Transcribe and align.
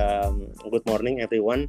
Um, 0.00 0.48
good 0.72 0.86
morning 0.88 1.20
everyone. 1.20 1.68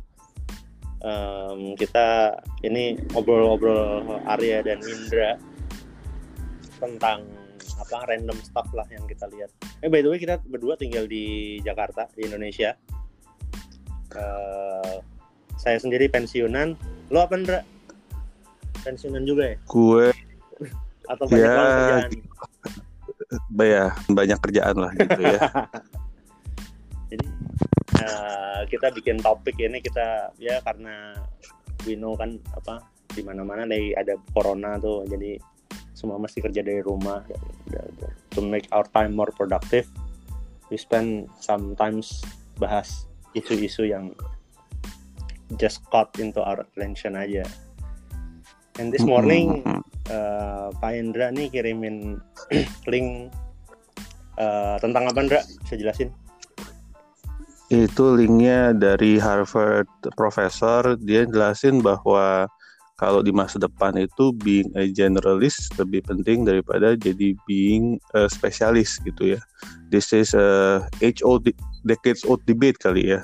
Um, 1.03 1.75
kita 1.75 2.39
ini 2.63 2.95
ngobrol-ngobrol 3.11 4.07
Arya 4.23 4.63
dan 4.63 4.79
Indra 4.79 5.35
tentang 6.79 7.27
apa 7.75 8.07
random 8.07 8.37
stuff 8.39 8.71
lah 8.71 8.87
yang 8.87 9.03
kita 9.09 9.27
lihat. 9.35 9.51
Eh 9.83 9.91
by 9.91 9.99
the 9.99 10.07
way 10.07 10.15
kita 10.15 10.39
berdua 10.47 10.79
tinggal 10.79 11.11
di 11.11 11.57
Jakarta 11.59 12.07
di 12.15 12.23
Indonesia. 12.23 12.71
Uh, 14.15 15.03
saya 15.59 15.75
sendiri 15.81 16.07
pensiunan. 16.07 16.79
Lo 17.11 17.27
apa 17.27 17.35
Indra? 17.35 17.59
Pensiunan 18.87 19.27
juga 19.27 19.51
ya? 19.51 19.57
Gue 19.67 20.07
atau 21.11 21.27
banyak 21.27 21.43
Ya, 21.43 21.55
kerjaan? 21.59 22.11
ya 23.59 23.85
banyak 24.07 24.39
kerjaan 24.39 24.75
lah 24.79 24.91
gitu 24.95 25.19
ya. 25.19 25.39
Eh, 28.01 28.61
kita 28.69 28.89
bikin 28.93 29.21
topik 29.21 29.57
ini 29.61 29.81
kita 29.81 30.33
ya 30.41 30.57
karena 30.65 31.13
we 31.85 31.93
know 31.97 32.17
kan 32.17 32.37
apa 32.57 32.81
di 33.11 33.21
mana-mana 33.21 33.67
ada 33.67 34.15
corona 34.31 34.79
tuh 34.79 35.03
jadi 35.05 35.37
semua 35.93 36.17
mesti 36.17 36.41
kerja 36.41 36.65
dari 36.65 36.81
rumah. 36.81 37.21
To 38.33 38.39
make 38.41 38.65
our 38.71 38.87
time 38.95 39.13
more 39.13 39.29
productive 39.35 39.85
we 40.71 40.79
spend 40.79 41.27
sometimes 41.43 42.23
bahas 42.55 43.05
isu-isu 43.35 43.91
yang 43.91 44.15
just 45.59 45.83
caught 45.91 46.15
into 46.17 46.39
our 46.39 46.63
attention 46.63 47.19
aja. 47.19 47.43
And 48.79 48.87
this 48.89 49.03
morning 49.03 49.67
eh, 50.07 50.67
Pak 50.71 50.93
Indra 50.95 51.27
nih 51.29 51.51
kirimin 51.51 52.23
link 52.91 53.29
eh, 54.39 54.75
tentang 54.79 55.11
apa 55.11 55.19
Indra? 55.19 55.41
Bisa 55.43 55.75
jelasin 55.75 56.20
Itu 57.71 58.19
linknya 58.19 58.75
dari 58.75 59.15
Harvard 59.15 59.87
profesor, 60.19 60.99
dia 60.99 61.23
jelasin 61.23 61.79
bahwa 61.79 62.51
kalau 62.99 63.23
di 63.23 63.31
masa 63.31 63.63
depan 63.63 63.95
itu 63.95 64.35
being 64.43 64.67
a 64.75 64.91
generalist 64.91 65.71
lebih 65.79 66.03
penting 66.03 66.43
daripada 66.43 66.99
jadi 66.99 67.31
being 67.47 67.95
a 68.11 68.27
specialist 68.27 68.99
gitu 69.07 69.33
ya. 69.33 69.41
This 69.87 70.11
is 70.11 70.35
a 70.35 70.83
age 70.99 71.23
old 71.23 71.47
decades 71.87 72.27
old 72.27 72.43
debate 72.43 72.75
kali 72.75 73.15
ya. 73.15 73.23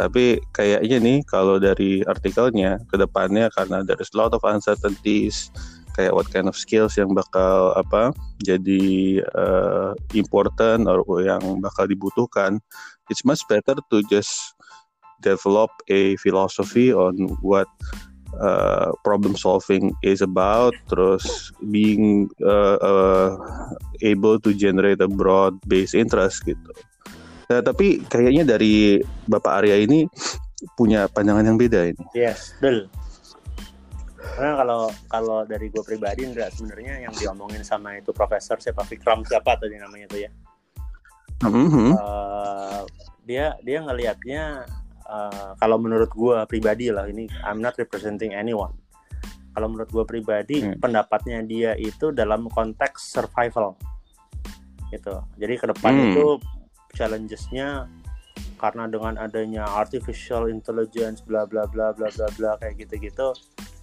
Tapi 0.00 0.40
kayaknya 0.56 0.98
nih 1.04 1.18
kalau 1.28 1.60
dari 1.60 2.00
artikelnya 2.08 2.80
ke 2.88 2.96
depannya 2.96 3.52
karena 3.52 3.84
there 3.84 4.00
is 4.00 4.08
a 4.10 4.18
lot 4.18 4.32
of 4.32 4.40
uncertainties 4.48 5.52
kayak 5.94 6.12
what 6.12 6.28
kind 6.30 6.50
of 6.50 6.58
skills 6.58 6.98
yang 6.98 7.14
bakal 7.14 7.72
apa 7.78 8.10
jadi 8.42 9.22
uh, 9.34 9.94
important 10.12 10.90
or 10.90 11.02
yang 11.22 11.42
bakal 11.62 11.86
dibutuhkan 11.86 12.58
it's 13.08 13.24
much 13.24 13.40
better 13.46 13.78
to 13.88 14.02
just 14.10 14.54
develop 15.22 15.70
a 15.88 16.18
philosophy 16.20 16.92
on 16.92 17.14
what 17.40 17.70
uh, 18.42 18.90
problem 19.06 19.38
solving 19.38 19.94
is 20.02 20.20
about 20.20 20.74
terus 20.90 21.54
being 21.70 22.26
uh, 22.42 22.76
uh, 22.82 23.30
able 24.02 24.36
to 24.42 24.52
generate 24.52 25.00
a 25.00 25.08
broad 25.08 25.56
based 25.64 25.94
interest 25.94 26.42
gitu 26.44 26.74
Nah, 27.44 27.60
tapi 27.60 28.00
kayaknya 28.08 28.56
dari 28.56 29.00
Bapak 29.28 29.64
Arya 29.64 29.84
ini 29.84 30.08
punya 30.80 31.04
pandangan 31.12 31.44
yang 31.44 31.58
beda 31.60 31.92
ini. 31.92 32.04
Yes, 32.16 32.56
betul. 32.56 32.88
Karena 34.34 34.52
kalau 34.58 34.82
kalau 35.06 35.38
dari 35.46 35.70
gue 35.70 35.82
pribadi 35.86 36.26
Indra 36.26 36.50
sebenarnya 36.50 37.06
yang 37.06 37.14
diomongin 37.14 37.62
sama 37.62 37.94
itu 37.94 38.10
profesor 38.10 38.58
siapa 38.58 38.82
Vikram 38.82 39.22
siapa 39.22 39.54
tadi 39.54 39.78
namanya 39.78 40.10
itu 40.10 40.26
ya. 40.26 40.30
Mhm. 41.46 41.94
Eh, 41.94 42.80
dia 43.22 43.54
dia 43.62 43.78
ngelihatnya 43.78 44.42
eh, 45.04 45.50
kalau 45.54 45.76
menurut 45.78 46.10
gue 46.10 46.36
pribadi 46.50 46.90
lah 46.90 47.06
ini 47.06 47.30
I'm 47.46 47.62
not 47.62 47.78
representing 47.78 48.34
anyone. 48.34 48.74
Kalau 49.54 49.70
menurut 49.70 49.86
gue 49.86 50.02
pribadi 50.02 50.66
Hmm. 50.66 50.82
pendapatnya 50.82 51.38
dia 51.46 51.78
itu 51.78 52.10
dalam 52.10 52.50
konteks 52.50 53.14
survival 53.14 53.78
gitu. 54.90 55.14
Jadi 55.38 55.54
ke 55.62 55.66
depan 55.70 55.94
Hmm. 55.94 56.04
itu 56.10 56.26
challenges-nya 56.90 57.86
karena 58.58 58.90
dengan 58.90 59.14
adanya 59.18 59.62
artificial 59.66 60.50
intelligence 60.50 61.22
bla 61.22 61.46
bla 61.46 61.70
bla 61.70 61.94
bla 61.94 62.10
bla 62.10 62.26
bla 62.34 62.50
kayak 62.58 62.82
gitu-gitu 62.82 63.30
pekerja- 63.30 63.73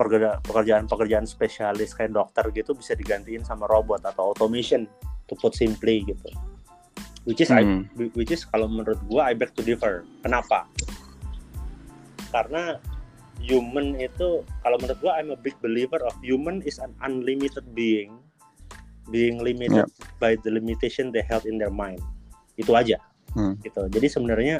pekerjaan-pekerjaan 0.00 1.28
spesialis 1.28 1.92
kayak 1.92 2.16
dokter 2.16 2.48
gitu 2.56 2.72
bisa 2.72 2.96
digantiin 2.96 3.44
sama 3.44 3.68
robot 3.68 4.00
atau 4.08 4.32
automation 4.32 4.88
to 5.28 5.36
put 5.36 5.52
simply 5.52 6.00
gitu. 6.08 6.28
Which 7.28 7.44
is 7.44 7.52
I- 7.52 7.60
Hmm. 7.60 7.84
which 8.16 8.32
is 8.32 8.48
kalau 8.48 8.64
menurut 8.64 8.96
gua 9.04 9.28
I 9.28 9.36
beg 9.36 9.52
to 9.52 9.62
differ. 9.62 10.08
Kenapa? 10.24 10.64
Karena 12.32 12.80
human 13.44 14.00
itu 14.00 14.40
kalau 14.64 14.80
menurut 14.80 15.00
gua 15.04 15.20
I'm 15.20 15.36
a 15.36 15.38
big 15.38 15.54
believer 15.60 16.00
of 16.00 16.16
human 16.24 16.64
is 16.64 16.80
an 16.80 16.96
unlimited 17.04 17.76
being. 17.76 18.16
Being 19.12 19.42
limited 19.42 19.90
by 20.22 20.38
the 20.40 20.54
limitation 20.54 21.12
they 21.12 21.20
held 21.20 21.44
in 21.44 21.60
their 21.60 21.72
mind. 21.72 22.00
Itu 22.56 22.72
aja. 22.72 22.96
Hmm. 23.30 23.54
gitu. 23.62 23.86
Jadi 23.86 24.10
sebenarnya 24.10 24.58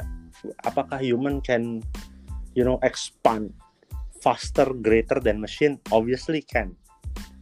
apakah 0.63 0.95
human 1.03 1.43
can 1.43 1.83
you 2.55 2.63
know 2.63 2.79
expand 2.87 3.51
faster 4.21 4.69
greater 4.77 5.17
than 5.17 5.41
machine 5.41 5.81
obviously 5.89 6.45
can. 6.45 6.77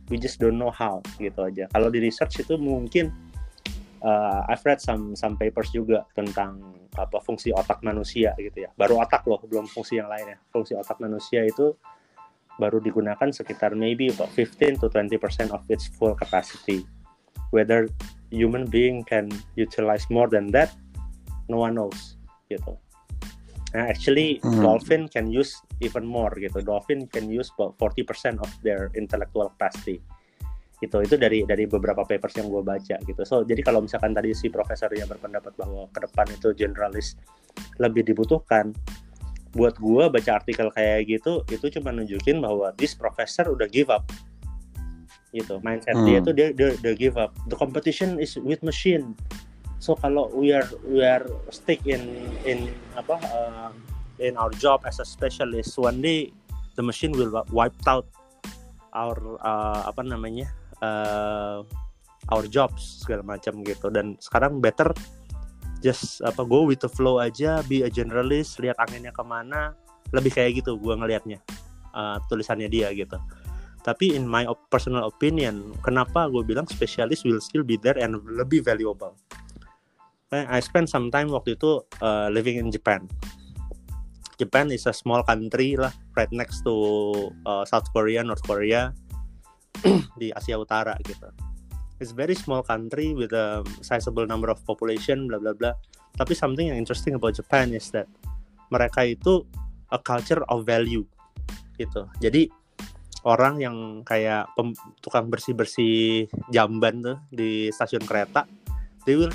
We 0.09 0.17
just 0.17 0.41
don't 0.41 0.57
know 0.57 0.73
how 0.73 1.05
gitu 1.21 1.45
aja. 1.45 1.69
Kalau 1.69 1.93
di 1.93 2.01
research 2.01 2.41
itu 2.41 2.57
mungkin 2.57 3.13
uh, 4.01 4.47
I've 4.49 4.63
read 4.65 4.81
some 4.81 5.13
some 5.13 5.37
papers 5.37 5.69
juga 5.69 6.07
tentang 6.17 6.63
apa 6.97 7.21
fungsi 7.21 7.53
otak 7.53 7.85
manusia 7.85 8.33
gitu 8.39 8.65
ya. 8.65 8.73
Baru 8.73 8.97
otak 8.97 9.27
loh 9.29 9.37
belum 9.45 9.69
fungsi 9.69 10.01
yang 10.01 10.09
lainnya 10.09 10.41
fungsi 10.49 10.73
otak 10.73 10.97
manusia 10.97 11.45
itu 11.45 11.77
baru 12.57 12.81
digunakan 12.81 13.29
sekitar 13.29 13.77
maybe 13.77 14.11
about 14.11 14.33
15 14.35 14.83
to 14.83 14.91
20% 14.91 15.53
of 15.53 15.61
its 15.69 15.87
full 15.93 16.17
capacity. 16.17 16.83
Whether 17.53 17.87
human 18.33 18.65
being 18.65 19.05
can 19.05 19.29
utilize 19.53 20.09
more 20.09 20.29
than 20.29 20.49
that 20.53 20.73
no 21.49 21.65
one 21.65 21.77
knows 21.77 22.17
gitu 22.49 22.77
nah 23.69 23.85
actually 23.85 24.41
Hmm. 24.41 24.65
dolphin 24.65 25.05
can 25.05 25.29
use 25.29 25.61
even 25.79 26.01
more 26.01 26.33
gitu. 26.37 26.59
Dolphin 26.65 27.05
can 27.09 27.29
use 27.29 27.53
about 27.53 27.77
40% 27.77 28.41
of 28.41 28.49
their 28.65 28.89
intellectual 28.97 29.53
capacity. 29.53 30.01
Itu 30.79 31.03
itu 31.03 31.19
dari 31.19 31.43
dari 31.43 31.67
beberapa 31.67 32.01
papers 32.07 32.39
yang 32.39 32.49
gue 32.49 32.63
baca 32.65 32.97
gitu. 33.03 33.21
So 33.27 33.45
jadi 33.45 33.61
kalau 33.61 33.83
misalkan 33.85 34.15
tadi 34.15 34.33
si 34.33 34.49
profesornya 34.49 35.05
berpendapat 35.05 35.53
bahwa 35.59 35.85
ke 35.93 35.99
depan 36.01 36.25
itu 36.33 36.55
generalis 36.57 37.19
lebih 37.77 38.07
dibutuhkan 38.07 38.73
buat 39.53 39.77
gue 39.81 40.03
baca 40.13 40.31
artikel 40.37 40.69
kayak 40.69 41.09
gitu 41.09 41.41
itu 41.49 41.65
cuma 41.77 41.89
nunjukin 41.89 42.37
bahwa 42.37 42.69
this 42.77 42.93
professor 42.93 43.49
udah 43.49 43.65
give 43.69 43.89
up. 43.93 44.05
Gitu. 45.29 45.61
Mindset 45.61 45.93
Hmm. 45.93 46.05
dia 46.09 46.19
tuh 46.25 46.33
dia, 46.33 46.49
dia 46.53 46.73
udah 46.73 46.93
give 46.97 47.17
up. 47.21 47.37
The 47.49 47.57
competition 47.57 48.17
is 48.17 48.33
with 48.41 48.65
machine 48.65 49.13
so 49.79 49.95
kalau 49.95 50.27
we 50.35 50.51
are 50.51 50.67
we 50.85 51.01
are 51.01 51.25
stick 51.49 51.79
in 51.87 52.03
in 52.43 52.69
apa 52.99 53.15
uh, 53.33 53.71
in 54.19 54.35
our 54.35 54.51
job 54.59 54.83
as 54.83 54.99
a 54.99 55.07
specialist 55.07 55.79
one 55.79 56.03
day 56.03 56.29
the 56.79 56.83
machine 56.83 57.15
will 57.15 57.31
wipe 57.51 57.75
out 57.87 58.07
our 58.95 59.17
uh, 59.43 59.87
apa 59.87 60.01
namanya 60.03 60.47
uh, 60.83 61.63
our 62.31 62.45
jobs 62.47 63.03
segala 63.03 63.25
macam 63.25 63.59
gitu. 63.65 63.91
Dan 63.91 64.15
sekarang 64.19 64.63
better 64.63 64.91
just 65.79 66.19
apa 66.23 66.43
go 66.43 66.67
with 66.67 66.83
the 66.83 66.91
flow 66.91 67.23
aja 67.23 67.63
be 67.65 67.83
a 67.83 67.89
generalist 67.91 68.59
lihat 68.63 68.77
anginnya 68.79 69.11
ke 69.11 69.23
mana. 69.23 69.75
Lebih 70.09 70.33
kayak 70.33 70.65
gitu 70.65 70.79
gua 70.81 70.97
ngelihatnya 70.97 71.37
uh, 71.93 72.17
tulisannya 72.31 72.71
dia 72.71 72.89
gitu. 72.95 73.17
Tapi 73.79 74.17
in 74.17 74.27
my 74.27 74.43
personal 74.67 75.07
opinion 75.07 75.71
kenapa 75.79 76.27
gue 76.27 76.43
bilang 76.43 76.67
specialist 76.67 77.23
will 77.23 77.39
still 77.39 77.63
be 77.63 77.79
there 77.79 77.95
and 77.95 78.19
lebih 78.27 78.59
valuable 78.59 79.15
I 80.29 80.61
spend 80.61 80.85
some 80.85 81.09
time 81.09 81.33
waktu 81.33 81.57
itu 81.57 81.81
uh, 82.05 82.29
living 82.29 82.61
in 82.61 82.69
Japan. 82.69 83.09
Japan 84.37 84.69
is 84.69 84.85
a 84.85 84.93
small 84.93 85.25
country 85.25 85.73
lah 85.73 85.89
right 86.13 86.29
next 86.29 86.61
to 86.61 86.73
uh, 87.49 87.65
South 87.65 87.89
Korea 87.91 88.21
North 88.21 88.45
Korea 88.45 88.93
di 90.21 90.29
Asia 90.29 90.61
Utara 90.61 90.93
gitu. 91.01 91.33
It's 91.97 92.13
very 92.13 92.37
small 92.37 92.61
country 92.61 93.17
with 93.17 93.33
a 93.33 93.65
sizable 93.81 94.29
number 94.29 94.53
of 94.53 94.61
population 94.63 95.25
bla 95.25 95.41
bla 95.41 95.57
bla. 95.57 95.73
Tapi 96.15 96.37
something 96.37 96.69
yang 96.71 96.77
interesting 96.77 97.17
about 97.17 97.33
Japan 97.33 97.73
is 97.73 97.89
that 97.91 98.05
mereka 98.69 99.09
itu 99.09 99.43
a 99.89 99.97
culture 99.97 100.45
of 100.45 100.61
value 100.61 101.03
gitu. 101.81 102.05
Jadi 102.21 102.47
orang 103.25 103.59
yang 103.59 103.75
kayak 104.05 104.47
pem- 104.53 104.77
tukang 105.01 105.27
bersih 105.27 105.57
bersih 105.57 106.29
jamban 106.53 107.01
tuh 107.01 107.17
di 107.33 107.73
stasiun 107.73 108.05
kereta 108.05 108.47
they 109.09 109.17
will 109.17 109.33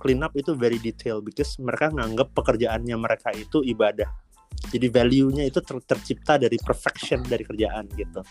clean, 0.00 0.24
up 0.24 0.32
itu 0.32 0.56
very 0.56 0.80
detail 0.80 1.20
because 1.20 1.60
mereka 1.60 1.92
nganggap 1.92 2.32
pekerjaannya 2.32 2.96
mereka 2.96 3.28
itu 3.36 3.60
ibadah 3.60 4.08
jadi 4.72 4.88
value-nya 4.88 5.44
itu 5.44 5.60
ter- 5.60 5.84
tercipta 5.84 6.40
dari 6.40 6.56
perfection 6.56 7.20
dari 7.20 7.44
kerjaan 7.44 7.84
gitu 7.92 8.24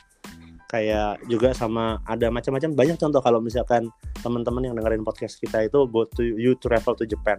kayak 0.65 1.21
juga 1.30 1.53
sama 1.53 2.01
ada 2.09 2.33
macam-macam 2.33 2.74
banyak 2.74 2.97
contoh 2.97 3.21
kalau 3.21 3.38
misalkan 3.38 3.86
teman-teman 4.25 4.65
yang 4.65 4.75
dengerin 4.77 5.06
podcast 5.06 5.38
kita 5.38 5.69
itu 5.69 5.86
go 5.86 6.09
to 6.09 6.25
you 6.25 6.57
to 6.57 6.65
travel 6.65 6.97
to 6.97 7.06
Japan 7.06 7.38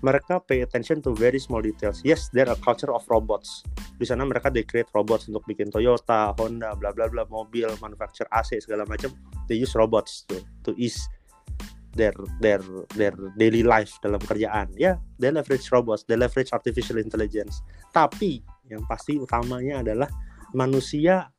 mereka 0.00 0.38
pay 0.38 0.62
attention 0.62 1.02
to 1.02 1.10
very 1.10 1.42
small 1.42 1.58
details. 1.58 2.02
Yes, 2.06 2.30
there 2.30 2.46
are 2.46 2.58
culture 2.62 2.94
of 2.94 3.02
robots. 3.10 3.66
Di 3.98 4.06
sana 4.06 4.22
mereka 4.22 4.46
they 4.46 4.62
create 4.62 4.86
robots 4.94 5.26
untuk 5.26 5.42
bikin 5.42 5.74
Toyota, 5.74 6.34
Honda, 6.38 6.78
bla 6.78 6.94
bla 6.94 7.10
bla, 7.10 7.26
mobil, 7.26 7.66
manufacture 7.82 8.30
AC 8.30 8.62
segala 8.62 8.86
macam. 8.86 9.10
They 9.50 9.58
use 9.58 9.74
robots 9.74 10.22
to 10.30 10.38
to 10.62 10.70
ease 10.78 11.02
their 11.96 12.14
their 12.42 12.60
their 12.96 13.14
daily 13.40 13.64
life 13.64 13.96
dalam 14.04 14.20
kerjaan. 14.20 14.68
Ya, 14.76 14.94
yeah, 14.94 14.96
they 15.16 15.32
leverage 15.32 15.68
robots, 15.72 16.04
they 16.04 16.18
leverage 16.18 16.52
artificial 16.52 17.00
intelligence. 17.00 17.64
Tapi 17.92 18.44
yang 18.68 18.84
pasti 18.84 19.16
utamanya 19.16 19.80
adalah 19.80 20.08
manusia 20.52 21.32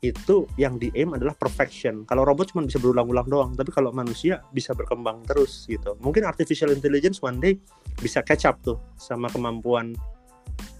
itu 0.00 0.48
yang 0.56 0.80
di 0.80 0.88
aim 0.96 1.12
adalah 1.12 1.36
perfection. 1.36 2.08
Kalau 2.08 2.24
robot 2.24 2.56
cuma 2.56 2.64
bisa 2.64 2.80
berulang-ulang 2.80 3.28
doang, 3.28 3.52
tapi 3.52 3.68
kalau 3.68 3.92
manusia 3.92 4.40
bisa 4.48 4.72
berkembang 4.72 5.20
terus 5.28 5.68
gitu. 5.68 5.92
Mungkin 6.00 6.24
artificial 6.24 6.72
intelligence 6.72 7.20
one 7.20 7.36
day 7.36 7.60
bisa 8.00 8.24
catch 8.24 8.48
up 8.48 8.56
tuh 8.64 8.80
sama 8.96 9.28
kemampuan 9.28 9.92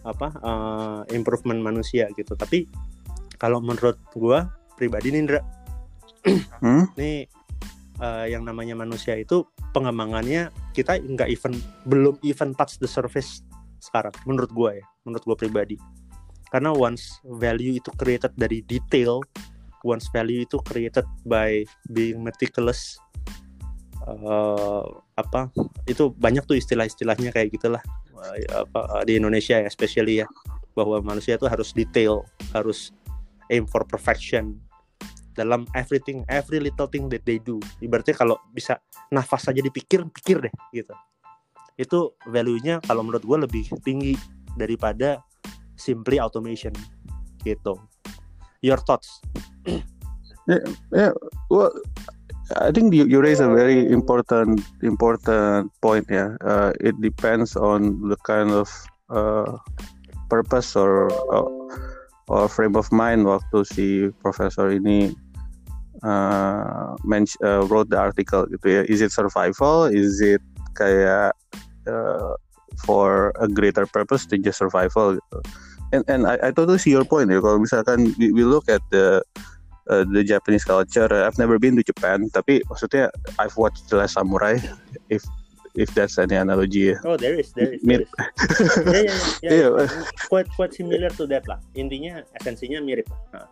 apa 0.09 0.33
uh, 0.41 1.01
improvement 1.13 1.61
manusia 1.61 2.09
gitu. 2.17 2.33
Tapi 2.33 2.65
kalau 3.37 3.61
menurut 3.61 4.01
gua 4.17 4.49
pribadi 4.81 5.13
Nindra, 5.13 5.45
hmm? 6.65 6.97
nih 6.97 7.29
uh, 8.00 8.26
yang 8.26 8.43
namanya 8.43 8.75
manusia 8.75 9.14
itu 9.17 9.47
pengembangannya 9.76 10.50
kita 10.75 10.99
nggak 10.99 11.29
even 11.31 11.55
belum 11.87 12.17
even 12.26 12.56
touch 12.56 12.81
the 12.81 12.88
surface 12.88 13.44
sekarang 13.81 14.12
menurut 14.29 14.50
gua 14.52 14.70
ya, 14.76 14.85
menurut 15.06 15.25
gua 15.25 15.37
pribadi. 15.37 15.76
Karena 16.50 16.75
once 16.75 17.23
value 17.25 17.79
itu 17.79 17.94
created 17.94 18.35
dari 18.35 18.61
detail 18.67 19.23
once 19.85 20.08
value 20.12 20.44
itu 20.44 20.61
created 20.61 21.06
by 21.25 21.64
being 21.93 22.20
meticulous 22.20 23.00
uh, 24.05 24.85
apa 25.17 25.49
itu 25.88 26.12
banyak 26.17 26.44
tuh 26.44 26.56
istilah-istilahnya 26.56 27.32
kayak 27.32 27.52
gitulah 27.52 27.82
uh, 28.17 28.64
apa 28.64 29.05
di 29.05 29.17
Indonesia 29.17 29.61
ya 29.61 29.67
especially 29.69 30.25
ya 30.25 30.26
bahwa 30.76 31.02
manusia 31.02 31.37
itu 31.37 31.49
harus 31.49 31.73
detail 31.73 32.25
harus 32.52 32.94
aim 33.50 33.67
for 33.67 33.82
perfection 33.85 34.56
dalam 35.35 35.67
everything 35.79 36.27
every 36.27 36.59
little 36.59 36.88
thing 36.91 37.06
that 37.11 37.23
they 37.25 37.38
do. 37.38 37.62
Ibaratnya 37.79 38.15
kalau 38.17 38.37
bisa 38.50 38.79
nafas 39.15 39.47
saja 39.47 39.62
dipikir 39.62 40.05
pikir 40.11 40.50
deh 40.50 40.55
gitu. 40.75 40.94
Itu 41.79 42.15
value-nya 42.29 42.82
kalau 42.85 43.06
menurut 43.06 43.25
gue 43.25 43.38
lebih 43.47 43.65
tinggi 43.87 44.15
daripada 44.59 45.23
simply 45.79 46.21
automation 46.21 46.75
gitu. 47.47 47.79
Your 48.61 48.77
thoughts? 48.85 49.25
Yeah, 50.49 50.67
yeah 50.93 51.12
well 51.49 51.73
I 52.59 52.75
think 52.75 52.91
you, 52.91 53.06
you 53.06 53.23
raise 53.23 53.38
a 53.38 53.47
very 53.47 53.87
important 53.87 54.59
important 54.83 55.71
point 55.79 56.11
yeah 56.11 56.35
uh, 56.43 56.75
it 56.83 56.99
depends 56.99 57.55
on 57.55 58.11
the 58.11 58.19
kind 58.26 58.50
of 58.50 58.67
uh, 59.09 59.56
purpose 60.26 60.75
or 60.75 61.06
uh, 61.31 61.47
or 62.31 62.47
frame 62.47 62.79
of 62.79 62.87
mind 62.94 63.27
waktu 63.27 63.67
si 63.67 63.87
profesor 64.23 64.71
ini 64.71 65.11
uh, 66.06 66.94
mention, 67.03 67.37
uh, 67.43 67.67
wrote 67.67 67.91
the 67.91 67.99
article 67.99 68.47
gitu 68.47 68.81
ya 68.81 68.82
is 68.87 69.03
it 69.03 69.11
survival 69.11 69.91
is 69.91 70.23
it 70.23 70.41
kayak 70.79 71.35
uh, 71.91 72.32
for 72.87 73.35
a 73.43 73.50
greater 73.50 73.85
purpose 73.85 74.25
to 74.25 74.38
just 74.38 74.62
survival 74.62 75.19
gitu 75.19 75.38
and 75.93 76.03
and 76.09 76.27
I, 76.27 76.38
I 76.43 76.50
totally 76.50 76.79
see 76.79 76.94
your 76.94 77.05
point 77.06 77.31
ya. 77.31 77.43
Kalau 77.43 77.59
misalkan 77.59 78.15
we, 78.19 78.31
we 78.31 78.43
look 78.47 78.71
at 78.71 78.83
the 78.94 79.23
uh, 79.91 80.05
the 80.06 80.23
Japanese 80.23 80.65
culture, 80.65 81.11
I've 81.11 81.38
never 81.38 81.59
been 81.59 81.75
to 81.79 81.85
Japan, 81.85 82.31
tapi 82.31 82.62
maksudnya 82.71 83.11
I've 83.38 83.55
watched 83.59 83.91
The 83.91 84.03
Last 84.03 84.15
Samurai. 84.15 84.59
If 85.15 85.26
if 85.75 85.93
that's 85.95 86.19
any 86.19 86.37
analogy. 86.37 86.95
Oh, 87.05 87.17
there 87.17 87.39
is, 87.39 87.53
there 87.53 87.75
is. 87.75 87.83
There 87.83 88.03
is. 88.03 88.11
yeah, 88.19 88.93
yeah, 88.93 89.03
yeah, 89.03 89.19
yeah. 89.43 89.69
yeah. 89.79 90.03
Quite 90.29 90.49
quite 90.55 90.75
similar 90.75 91.11
to 91.19 91.27
that 91.31 91.47
lah. 91.47 91.59
Intinya 91.79 92.27
esensinya 92.39 92.83
mirip. 92.83 93.07
Nah. 93.31 93.47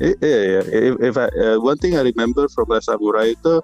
Yeah, 0.00 0.16
yeah. 0.24 0.64
If, 0.64 0.94
if 1.00 1.14
I, 1.20 1.28
uh, 1.36 1.60
one 1.60 1.76
thing 1.76 1.96
I 1.96 2.02
remember 2.02 2.48
from 2.48 2.72
Last 2.72 2.88
Samurai 2.88 3.36
itu, 3.36 3.60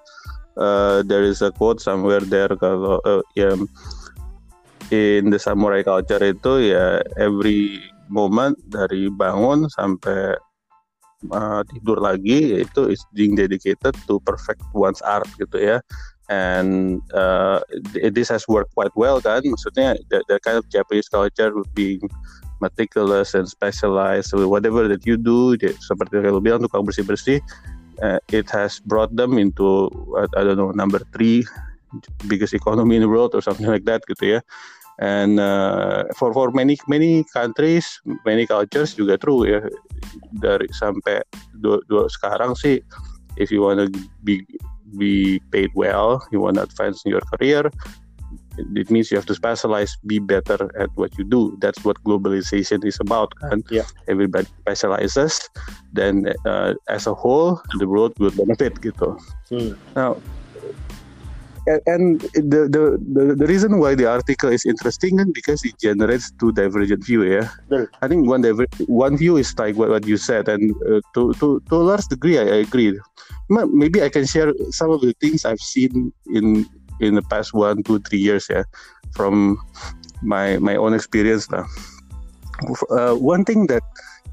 uh, 0.57 1.01
there 1.03 1.23
is 1.23 1.41
a 1.41 1.51
quote 1.51 1.81
somewhere 1.81 2.21
there 2.21 2.53
kalau 2.57 3.01
uh, 3.01 3.25
yeah, 3.33 3.57
in 4.91 5.29
the 5.29 5.39
samurai 5.39 5.83
culture 5.83 6.21
itu 6.21 6.71
ya 6.73 7.01
every 7.19 7.81
moment 8.07 8.55
dari 8.71 9.11
bangun 9.11 9.67
sampai 9.73 10.35
uh, 11.33 11.61
tidur 11.73 11.99
lagi 11.99 12.63
itu 12.63 12.81
is 12.87 13.01
being 13.11 13.35
dedicated 13.35 13.93
to 14.07 14.21
perfect 14.23 14.63
one's 14.71 15.03
art 15.03 15.27
gitu 15.35 15.57
ya 15.59 15.77
and 16.29 16.99
uh, 17.13 17.59
this 18.11 18.27
has 18.29 18.47
worked 18.47 18.75
quite 18.75 18.91
well 18.95 19.23
kan 19.23 19.43
maksudnya 19.47 19.95
the, 20.11 20.19
the 20.27 20.39
kind 20.43 20.59
of 20.59 20.67
Japanese 20.67 21.07
culture 21.07 21.51
being 21.71 22.03
meticulous 22.59 23.33
and 23.33 23.47
specialized. 23.47 24.33
So 24.33 24.47
whatever 24.47 24.87
that 24.87 25.05
you 25.05 25.17
do 25.17 25.55
seperti 25.57 26.19
lo 26.25 26.41
bilang 26.41 26.65
tukang 26.65 26.83
bersih 26.83 27.05
bersih 27.05 27.39
uh, 28.01 28.19
it 28.31 28.49
has 28.49 28.79
brought 28.79 29.13
them 29.15 29.37
into 29.37 29.89
I 30.35 30.43
don't 30.43 30.57
know 30.57 30.71
number 30.71 30.99
three 31.13 31.45
biggest 32.27 32.53
economy 32.53 32.99
in 32.99 33.01
the 33.01 33.09
world 33.09 33.33
or 33.33 33.41
something 33.41 33.67
like 33.67 33.85
that 33.85 34.03
gitu 34.09 34.37
ya. 34.37 34.41
And 34.97 35.37
uh, 35.37 36.09
for 36.17 36.33
for 36.33 36.49
many 36.49 36.73
many 36.89 37.21
countries 37.29 38.01
many 38.25 38.49
cultures 38.49 38.97
juga 38.97 39.21
true 39.21 39.45
ya. 39.45 39.61
Dari 40.41 40.67
sampai 40.73 41.21
dua, 41.61 41.77
dua 41.85 42.09
sekarang 42.09 42.57
sih 42.57 42.81
if 43.37 43.53
you 43.53 43.61
wanna 43.61 43.85
be 44.25 44.41
be 44.97 45.39
paid 45.51 45.71
well 45.75 46.25
you 46.31 46.39
wanna 46.39 46.61
advance 46.61 47.03
in 47.05 47.11
your 47.11 47.21
career 47.33 47.69
it 48.75 48.89
means 48.89 49.11
you 49.11 49.17
have 49.17 49.25
to 49.25 49.35
specialize 49.35 49.95
be 50.05 50.19
better 50.19 50.69
at 50.79 50.89
what 50.95 51.15
you 51.17 51.23
do 51.23 51.55
that's 51.59 51.83
what 51.85 52.01
globalization 52.03 52.83
is 52.85 52.97
about 52.99 53.29
kan 53.39 53.63
yeah. 53.69 53.85
everybody 54.07 54.47
specializes 54.65 55.49
then 55.93 56.33
uh, 56.45 56.73
as 56.89 57.05
a 57.07 57.13
whole 57.13 57.61
the 57.77 57.87
world 57.87 58.13
will 58.17 58.33
benefit 58.33 58.81
gitu 58.81 59.13
hmm. 59.49 59.77
now 59.95 60.17
and 61.85 62.21
the, 62.33 62.67
the 62.71 62.83
the 63.11 63.35
the 63.35 63.47
reason 63.47 63.79
why 63.79 63.95
the 63.95 64.07
article 64.07 64.49
is 64.49 64.65
interesting 64.65 65.19
kan 65.19 65.31
because 65.35 65.63
it 65.67 65.75
generates 65.79 66.31
two 66.39 66.51
divergent 66.55 67.03
view 67.03 67.27
ya. 67.27 67.43
I 68.01 68.07
think 68.07 68.27
one 68.27 68.41
diver 68.41 68.65
one 68.87 69.19
view 69.19 69.35
is 69.37 69.51
like 69.59 69.75
what, 69.75 69.89
what 69.89 70.07
you 70.07 70.15
said 70.15 70.47
and 70.47 70.71
uh, 70.87 71.03
to 71.13 71.33
to 71.43 71.59
to 71.67 71.73
a 71.75 71.85
large 71.93 72.07
degree 72.07 72.39
I, 72.39 72.47
I 72.47 72.59
agree. 72.63 72.95
Maybe 73.51 74.03
I 74.03 74.09
can 74.09 74.25
share 74.25 74.51
some 74.71 74.91
of 74.91 75.03
the 75.03 75.13
things 75.19 75.43
I've 75.43 75.63
seen 75.63 76.11
in 76.31 76.67
in 76.99 77.15
the 77.15 77.25
past 77.27 77.53
one 77.53 77.83
two 77.83 77.99
three 78.07 78.19
years 78.19 78.47
ya 78.47 78.63
from 79.11 79.59
my 80.23 80.57
my 80.63 80.75
own 80.75 80.95
experience 80.95 81.51
lah. 81.51 81.67
Uh, 82.89 83.13
one 83.13 83.45
thing 83.45 83.67
that 83.69 83.83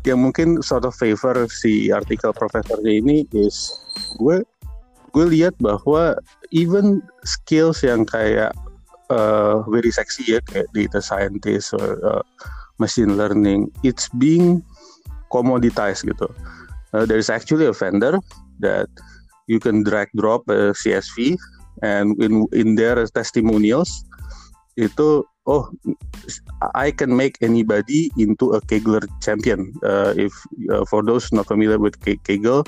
yang 0.05 0.21
mungkin 0.21 0.61
sort 0.61 0.85
of 0.85 0.93
favor 0.93 1.49
si 1.49 1.89
artikel 1.89 2.37
profesornya 2.37 3.01
ini 3.01 3.25
is 3.33 3.73
gue 4.21 4.45
gue 5.15 5.27
lihat 5.31 5.55
bahwa 5.63 6.19
even 6.51 6.99
skills 7.23 7.87
yang 7.87 8.03
kayak 8.03 8.51
uh, 9.15 9.63
very 9.71 9.95
sexy 9.95 10.37
ya 10.37 10.43
kayak 10.51 10.67
data 10.75 10.99
scientist 10.99 11.71
or 11.79 12.03
uh, 12.03 12.25
machine 12.83 13.15
learning 13.15 13.71
it's 13.87 14.11
being 14.19 14.59
commoditized 15.31 16.03
gitu. 16.03 16.27
Uh, 16.91 17.07
there 17.07 17.19
is 17.19 17.31
actually 17.31 17.67
a 17.67 17.75
vendor 17.75 18.19
that 18.59 18.91
you 19.47 19.63
can 19.63 19.87
drag 19.87 20.11
drop 20.19 20.43
a 20.51 20.75
CSV 20.75 21.39
and 21.83 22.19
in 22.23 22.47
in 22.55 22.75
their 22.75 22.99
testimonials 23.15 24.07
itu 24.75 25.23
oh 25.47 25.71
I 26.75 26.91
can 26.91 27.15
make 27.15 27.39
anybody 27.43 28.11
into 28.19 28.59
a 28.59 28.61
Kegler 28.67 29.07
champion. 29.23 29.71
Uh, 29.83 30.15
if 30.19 30.35
uh, 30.71 30.83
for 30.87 31.03
those 31.07 31.31
not 31.31 31.47
familiar 31.47 31.79
with 31.79 31.99
Kegel 32.03 32.67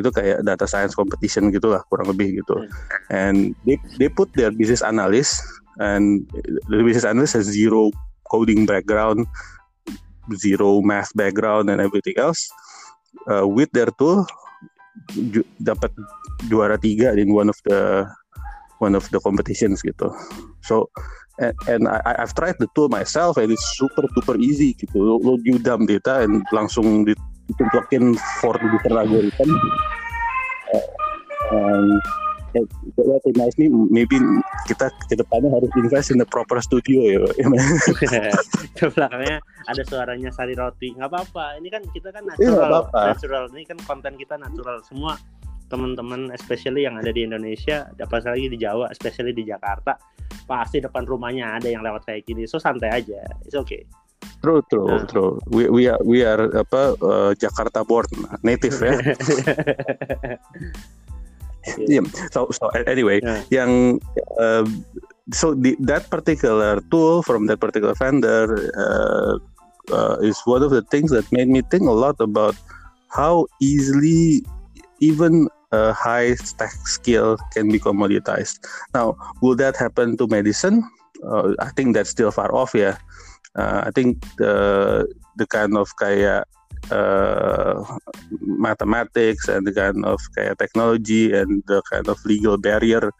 itu 0.00 0.08
kayak 0.08 0.40
data 0.40 0.64
science 0.64 0.96
competition 0.96 1.52
gitulah 1.52 1.84
kurang 1.92 2.08
lebih 2.08 2.40
gitu. 2.40 2.64
And 3.12 3.52
they 3.68 3.76
they 4.00 4.08
put 4.08 4.32
their 4.32 4.48
business 4.48 4.80
analyst 4.80 5.44
and 5.80 6.24
the 6.72 6.80
business 6.80 7.04
analyst 7.04 7.36
has 7.36 7.48
zero 7.48 7.92
coding 8.32 8.64
background 8.64 9.28
zero 10.38 10.80
math 10.80 11.12
background 11.12 11.68
and 11.68 11.82
everything 11.82 12.16
else. 12.16 12.48
Uh, 13.28 13.44
with 13.44 13.68
their 13.76 13.92
tool 14.00 14.24
ju 15.12 15.44
dapat 15.60 15.92
juara 16.48 16.80
tiga 16.80 17.12
in 17.16 17.32
one 17.32 17.52
of 17.52 17.58
the 17.68 18.08
one 18.80 18.96
of 18.96 19.04
the 19.12 19.20
competitions 19.20 19.84
gitu. 19.84 20.08
So 20.64 20.88
and, 21.40 21.52
and 21.68 21.82
I, 21.88 22.24
I've 22.24 22.32
tried 22.32 22.56
the 22.56 22.68
tool 22.72 22.88
myself 22.88 23.36
and 23.36 23.52
it's 23.52 23.64
super 23.76 24.08
super 24.16 24.40
easy 24.40 24.72
gitu. 24.80 24.96
Lo, 24.96 25.20
lo 25.20 25.36
you 25.44 25.60
dump 25.60 25.88
data 25.88 26.24
and 26.24 26.40
langsung 26.52 27.04
di 27.04 27.12
ditumpukin 27.52 28.16
for 28.40 28.56
different 28.56 28.96
algorithm 28.96 29.50
and 31.52 32.00
ya 32.52 32.62
nice 33.36 33.56
nih 33.56 33.68
maybe 33.88 34.20
kita 34.68 34.92
ke 35.08 35.16
depannya 35.16 35.48
harus 35.48 35.72
invest 35.80 36.12
in 36.12 36.20
the 36.20 36.28
proper 36.28 36.60
studio 36.60 37.24
ya 37.40 37.48
ke 38.76 38.84
belakangnya 38.92 39.40
ada 39.68 39.82
suaranya 39.88 40.28
sari 40.28 40.52
roti. 40.52 40.92
Nggak 40.92 41.08
apa-apa 41.08 41.56
ini 41.56 41.72
kan 41.72 41.82
kita 41.96 42.12
kan 42.12 42.28
iya, 42.36 42.52
natural. 42.52 42.68
apa 42.68 42.78
-apa. 42.92 43.00
natural 43.14 43.44
ini 43.56 43.64
kan 43.64 43.78
konten 43.88 44.12
kita 44.20 44.34
natural. 44.36 44.84
Semua 44.84 45.16
teman-teman 45.72 46.28
especially 46.36 46.84
yang 46.84 47.00
ada 47.00 47.08
di 47.08 47.24
Indonesia 47.24 47.88
apa 47.88 48.20
lagi 48.20 48.52
di 48.52 48.60
Jawa 48.60 48.92
especially 48.92 49.32
di 49.32 49.48
Jakarta 49.48 49.96
pasti 50.44 50.84
depan 50.84 51.08
rumahnya 51.08 51.56
ada 51.56 51.72
yang 51.72 51.80
lewat 51.80 52.04
kayak 52.04 52.28
gini. 52.28 52.44
So 52.44 52.60
santai 52.60 52.92
aja. 52.92 53.24
It's 53.48 53.56
okay 53.56 54.01
True, 54.42 54.62
true, 54.70 54.86
Nah. 54.90 55.06
true. 55.06 55.38
We 55.50 55.70
we 55.70 55.86
are 55.86 56.02
we 56.02 56.26
are 56.26 56.50
apa 56.50 56.98
uh, 56.98 57.30
Jakarta 57.38 57.86
born 57.86 58.06
native 58.42 58.74
ya. 58.82 58.98
Yeah. 61.86 62.02
So 62.34 62.50
so 62.50 62.74
anyway, 62.90 63.22
Yeah. 63.22 63.46
yang 63.62 64.02
uh, 64.34 64.66
so 65.30 65.54
the, 65.54 65.78
that 65.86 66.10
particular 66.10 66.82
tool 66.90 67.22
from 67.22 67.46
that 67.46 67.62
particular 67.62 67.94
vendor 67.94 68.50
uh, 68.74 69.38
uh, 69.94 70.16
is 70.26 70.42
one 70.42 70.66
of 70.66 70.74
the 70.74 70.82
things 70.90 71.14
that 71.14 71.22
made 71.30 71.46
me 71.46 71.62
think 71.70 71.86
a 71.86 71.94
lot 71.94 72.18
about 72.18 72.58
how 73.14 73.46
easily 73.62 74.42
even 74.98 75.46
a 75.70 75.94
high 75.94 76.34
tech 76.58 76.74
skill 76.82 77.38
can 77.54 77.70
be 77.70 77.78
commoditized. 77.78 78.58
Now, 78.90 79.14
will 79.38 79.54
that 79.62 79.78
happen 79.78 80.18
to 80.18 80.26
medicine? 80.26 80.82
Uh, 81.22 81.54
I 81.62 81.70
think 81.78 81.94
that's 81.94 82.10
still 82.10 82.34
far 82.34 82.50
off. 82.50 82.74
Yeah, 82.74 82.98
uh, 83.56 83.84
I 83.86 83.90
think 83.90 84.22
the 84.38 85.06
the 85.36 85.46
kind 85.46 85.76
of 85.76 85.88
kayak 86.00 86.44
uh, 86.90 87.84
mathematics 88.40 89.48
and 89.48 89.66
the 89.66 89.72
kind 89.72 90.04
of 90.04 90.20
kayak 90.36 90.58
technology 90.58 91.32
and 91.32 91.62
the 91.66 91.82
kind 91.90 92.08
of 92.08 92.18
legal 92.24 92.56
barrier 92.58 93.12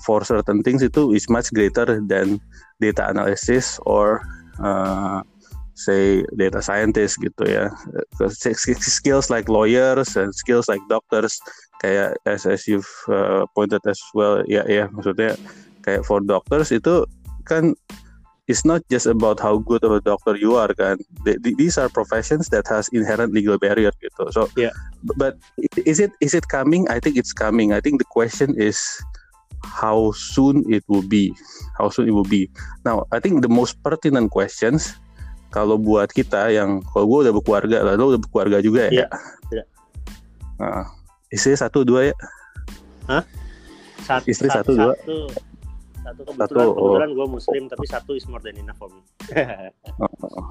for 0.00 0.24
certain 0.24 0.64
things 0.64 0.80
itu 0.80 1.12
is 1.12 1.28
much 1.28 1.52
greater 1.52 2.00
than 2.08 2.40
data 2.80 3.08
analysis 3.08 3.76
or 3.84 4.24
uh, 4.60 5.20
say 5.76 6.24
data 6.36 6.60
scientist 6.60 7.20
gitu 7.20 7.44
ya. 7.44 7.72
Skills 8.80 9.28
like 9.28 9.48
lawyers 9.48 10.16
and 10.16 10.32
skills 10.32 10.68
like 10.68 10.80
doctors 10.88 11.36
kayak 11.80 12.16
as 12.28 12.44
as 12.44 12.68
you've 12.68 12.92
uh, 13.08 13.48
pointed 13.56 13.80
as 13.88 14.00
well 14.12 14.44
ya 14.44 14.60
ya 14.68 14.88
maksudnya 14.92 15.36
kayak 15.80 16.04
for 16.04 16.20
doctors 16.20 16.68
itu 16.68 17.08
kan 17.48 17.72
it's 18.50 18.66
not 18.66 18.82
just 18.90 19.06
about 19.06 19.38
how 19.38 19.62
good 19.62 19.86
of 19.86 19.94
a 19.94 20.02
doctor 20.02 20.34
you 20.34 20.58
are 20.58 20.74
kan? 20.74 20.98
Th- 21.22 21.38
th- 21.38 21.54
these 21.54 21.78
are 21.78 21.86
professions 21.86 22.50
that 22.50 22.66
has 22.66 22.90
inherent 22.90 23.30
legal 23.30 23.54
barrier 23.62 23.94
gitu. 24.02 24.26
So 24.34 24.50
Yeah. 24.58 24.74
but 25.14 25.38
is 25.86 26.02
it 26.02 26.10
is 26.18 26.34
it 26.34 26.50
coming? 26.50 26.90
I 26.90 26.98
think 26.98 27.14
it's 27.14 27.30
coming. 27.30 27.70
I 27.70 27.78
think 27.78 28.02
the 28.02 28.10
question 28.10 28.58
is 28.58 28.82
how 29.62 30.10
soon 30.18 30.66
it 30.66 30.82
will 30.90 31.06
be. 31.06 31.30
How 31.78 31.94
soon 31.94 32.10
it 32.10 32.14
will 32.18 32.26
be. 32.26 32.50
Now 32.82 33.06
I 33.14 33.22
think 33.22 33.46
the 33.46 33.52
most 33.52 33.78
pertinent 33.86 34.34
questions 34.34 34.98
kalau 35.54 35.78
buat 35.78 36.10
kita 36.10 36.50
yang 36.50 36.82
kalau 36.90 37.06
gue 37.06 37.18
udah 37.30 37.34
berkeluarga 37.38 37.78
lah 37.86 37.94
lo 37.94 38.14
udah 38.14 38.20
berkeluarga 38.22 38.58
juga 38.58 38.90
ya? 38.90 39.06
Iya. 39.54 39.62
Nah, 40.58 40.84
istri 41.30 41.54
satu 41.54 41.86
dua 41.86 42.10
ya? 42.10 42.14
Satu, 44.06 44.26
Istri 44.26 44.48
satu, 44.50 44.72
dua? 44.74 44.94
satu, 44.96 45.16
satu 46.00 46.20
kebetulan 46.24 46.48
Satu, 46.48 46.60
oh. 46.60 46.74
kebetulan 46.76 47.10
gue 47.12 47.26
muslim 47.28 47.62
tapi 47.68 47.86
satu 47.86 48.10
is 48.16 48.24
more 48.26 48.42
than 48.42 48.56
enough 48.56 48.78
for 48.80 48.88
me 48.88 49.02
Oh. 50.00 50.48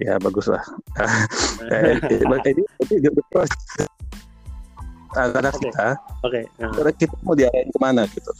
ya 0.00 0.16
bagus 0.16 0.48
lah 0.48 0.64
Eh, 1.70 2.00
eh, 2.00 2.52
ini 2.56 2.64
ini 2.88 3.08
process. 3.28 3.84
anak 5.18 5.52
Oke. 5.52 5.68
kita 5.68 5.88
oke 6.24 6.40
nah, 6.56 6.70
karena 6.72 6.92
kita 6.96 7.14
mau 7.26 7.34
diarahin 7.36 7.68
ke 7.68 7.78
mana 7.82 8.02
gitu 8.08 8.32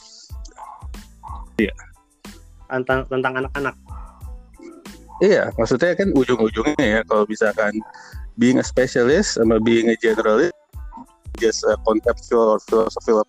tentang 2.70 3.00
tentang 3.10 3.32
anak-anak 3.44 3.74
iya 5.20 5.50
maksudnya 5.58 5.92
kan 5.98 6.14
ujung-ujungnya 6.14 6.86
ya 6.86 7.00
kalau 7.04 7.26
misalkan 7.26 7.74
being 8.38 8.56
a 8.56 8.64
specialist 8.64 9.36
sama 9.36 9.58
being 9.60 9.90
a 9.90 9.96
generalist 9.98 10.54
just 11.42 11.66
a 11.66 11.74
conceptual 11.84 12.56
or 12.56 12.60
philosophical 12.70 13.26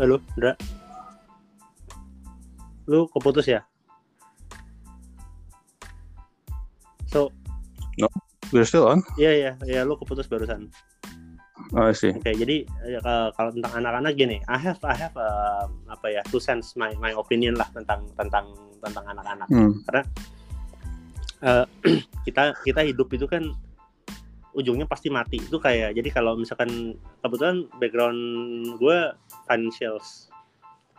halo 0.00 0.16
Indra 0.32 0.56
lu 2.88 3.06
keputus 3.12 3.46
ya? 3.46 3.60
So 7.06 7.30
we're 8.50 8.66
still 8.66 8.88
on. 8.88 9.04
iya 9.14 9.30
iya 9.30 9.52
iya 9.62 9.80
lu 9.86 9.94
keputus 9.94 10.26
barusan. 10.26 10.72
Oh 11.76 11.86
I 11.86 11.94
see. 11.94 12.10
Oke, 12.10 12.34
jadi 12.34 12.66
ya, 12.82 12.98
kalau- 13.04 13.54
tentang 13.54 13.78
anak-anak 13.78 14.18
gini, 14.18 14.42
I 14.50 14.58
have 14.58 14.82
I 14.82 14.96
have 14.96 15.14
uh, 15.14 15.70
apa 15.86 16.06
ya, 16.10 16.22
two 16.34 16.42
cents 16.42 16.74
my 16.74 16.90
my 16.98 17.14
opinion 17.14 17.54
lah 17.54 17.68
tentang 17.70 18.10
tentang 18.18 18.50
tentang 18.82 19.04
anak-anak. 19.06 19.46
hmm. 19.52 19.86
Eh, 21.40 21.66
kita 22.26 22.58
kita 22.66 22.80
hidup 22.90 23.06
itu 23.14 23.30
kan 23.30 23.54
ujungnya 24.54 24.86
pasti 24.86 25.08
mati. 25.12 25.38
Itu 25.38 25.62
kayak 25.62 25.94
jadi 25.94 26.08
kalau 26.10 26.34
misalkan 26.38 26.98
kebetulan 27.22 27.66
background 27.78 28.20
gue 28.78 28.98
financials 29.46 30.30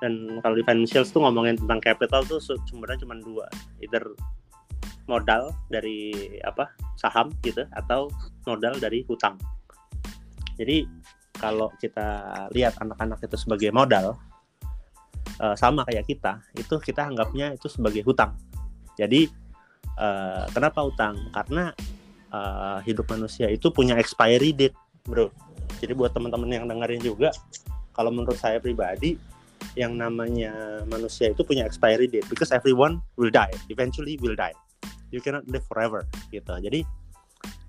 dan 0.02 0.42
kalau 0.42 0.58
di 0.58 0.66
financials 0.66 1.14
tuh 1.14 1.22
ngomongin 1.22 1.62
tentang 1.62 1.78
capital 1.78 2.26
tuh 2.26 2.42
sumbernya 2.42 3.06
cuma 3.06 3.14
dua, 3.22 3.46
either 3.86 4.02
modal 5.06 5.54
dari 5.70 6.40
apa 6.42 6.74
saham 6.98 7.30
gitu 7.46 7.68
atau 7.78 8.10
modal 8.50 8.74
dari 8.82 9.06
hutang. 9.06 9.38
Jadi 10.58 10.90
kalau 11.38 11.70
kita 11.78 12.26
lihat 12.54 12.78
anak-anak 12.82 13.22
itu 13.22 13.38
sebagai 13.38 13.70
modal, 13.70 14.18
eh, 15.38 15.56
sama 15.58 15.86
kayak 15.86 16.10
kita, 16.10 16.42
itu 16.58 16.82
kita 16.82 17.06
anggapnya 17.06 17.54
itu 17.54 17.70
sebagai 17.70 18.02
hutang. 18.02 18.34
Jadi 18.98 19.30
eh, 20.02 20.44
kenapa 20.50 20.82
hutang? 20.82 21.30
Karena 21.30 21.70
eh, 22.32 22.78
hidup 22.88 23.06
manusia 23.12 23.52
itu 23.52 23.70
punya 23.70 24.00
expiry 24.00 24.56
date, 24.56 24.76
bro. 25.04 25.30
Jadi 25.84 25.94
buat 25.94 26.16
teman-teman 26.16 26.50
yang 26.50 26.66
dengerin 26.66 27.02
juga, 27.04 27.30
kalau 27.92 28.10
menurut 28.10 28.38
saya 28.40 28.58
pribadi, 28.58 29.20
yang 29.78 29.94
namanya 29.94 30.82
manusia 30.90 31.30
itu 31.30 31.46
punya 31.46 31.68
expiry 31.68 32.10
date, 32.10 32.26
because 32.32 32.50
everyone 32.50 33.04
will 33.20 33.32
die, 33.32 33.54
eventually 33.70 34.18
will 34.20 34.36
die. 34.36 34.56
You 35.12 35.20
cannot 35.20 35.46
live 35.52 35.66
forever, 35.68 36.08
gitu. 36.32 36.54
Jadi 36.58 36.82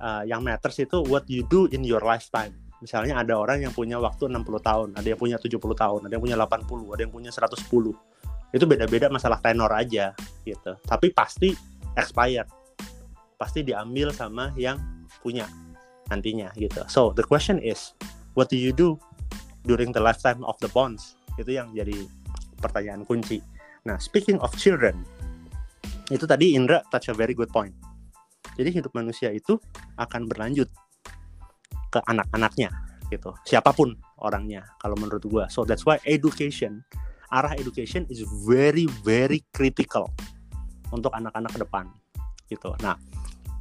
eh, 0.01 0.23
yang 0.29 0.41
matters 0.45 0.79
itu 0.79 1.03
what 1.07 1.27
you 1.27 1.43
do 1.51 1.67
in 1.71 1.83
your 1.83 2.01
lifetime 2.05 2.55
misalnya 2.83 3.23
ada 3.23 3.39
orang 3.39 3.63
yang 3.63 3.71
punya 3.71 3.97
waktu 4.03 4.27
60 4.27 4.43
tahun, 4.59 4.89
ada 4.99 5.07
yang 5.07 5.17
punya 5.17 5.39
70 5.39 5.55
tahun, 5.55 6.01
ada 6.03 6.13
yang 6.19 6.25
punya 6.27 6.35
80, 6.35 6.67
ada 6.99 7.01
yang 7.07 7.15
punya 7.15 7.31
110. 7.31 7.95
Itu 8.53 8.65
beda-beda 8.67 9.07
masalah 9.09 9.39
tenor 9.39 9.71
aja 9.71 10.13
gitu. 10.43 10.75
Tapi 10.83 11.15
pasti 11.15 11.55
expired. 11.95 12.51
Pasti 13.43 13.67
diambil 13.67 14.15
sama 14.15 14.55
yang 14.55 14.79
punya 15.19 15.51
nantinya 16.07 16.55
gitu. 16.55 16.87
So, 16.87 17.11
the 17.11 17.27
question 17.27 17.59
is, 17.59 17.91
what 18.39 18.47
do 18.47 18.55
you 18.55 18.71
do 18.71 18.95
during 19.67 19.91
the 19.91 19.99
lifetime 19.99 20.47
of 20.47 20.55
the 20.63 20.71
bonds? 20.71 21.19
Itu 21.35 21.51
yang 21.51 21.75
jadi 21.75 22.07
pertanyaan 22.63 23.03
kunci. 23.03 23.43
Nah, 23.83 23.99
speaking 23.99 24.39
of 24.39 24.55
children, 24.55 25.03
itu 26.15 26.23
tadi 26.23 26.55
Indra 26.55 26.87
touch 26.95 27.11
a 27.11 27.15
very 27.19 27.35
good 27.35 27.51
point. 27.51 27.75
Jadi 28.55 28.79
hidup 28.79 28.95
manusia 28.95 29.35
itu 29.35 29.59
akan 29.99 30.31
berlanjut 30.31 30.71
ke 31.93 31.99
anak-anaknya 32.07 32.73
gitu 33.13 33.37
siapa 33.45 33.77
pun 33.77 33.93
orangnya 34.25 34.65
kalau 34.81 34.97
menurut 34.97 35.21
gua 35.29 35.45
so 35.53 35.69
that's 35.69 35.85
why 35.85 36.01
education 36.09 36.81
arah 37.29 37.53
education 37.61 38.09
is 38.09 38.25
very 38.49 38.89
very 39.05 39.45
critical 39.53 40.09
untuk 40.89 41.13
anak-anak 41.13 41.53
ke 41.53 41.61
depan 41.61 41.85
gitu 42.49 42.73
nah 42.81 42.97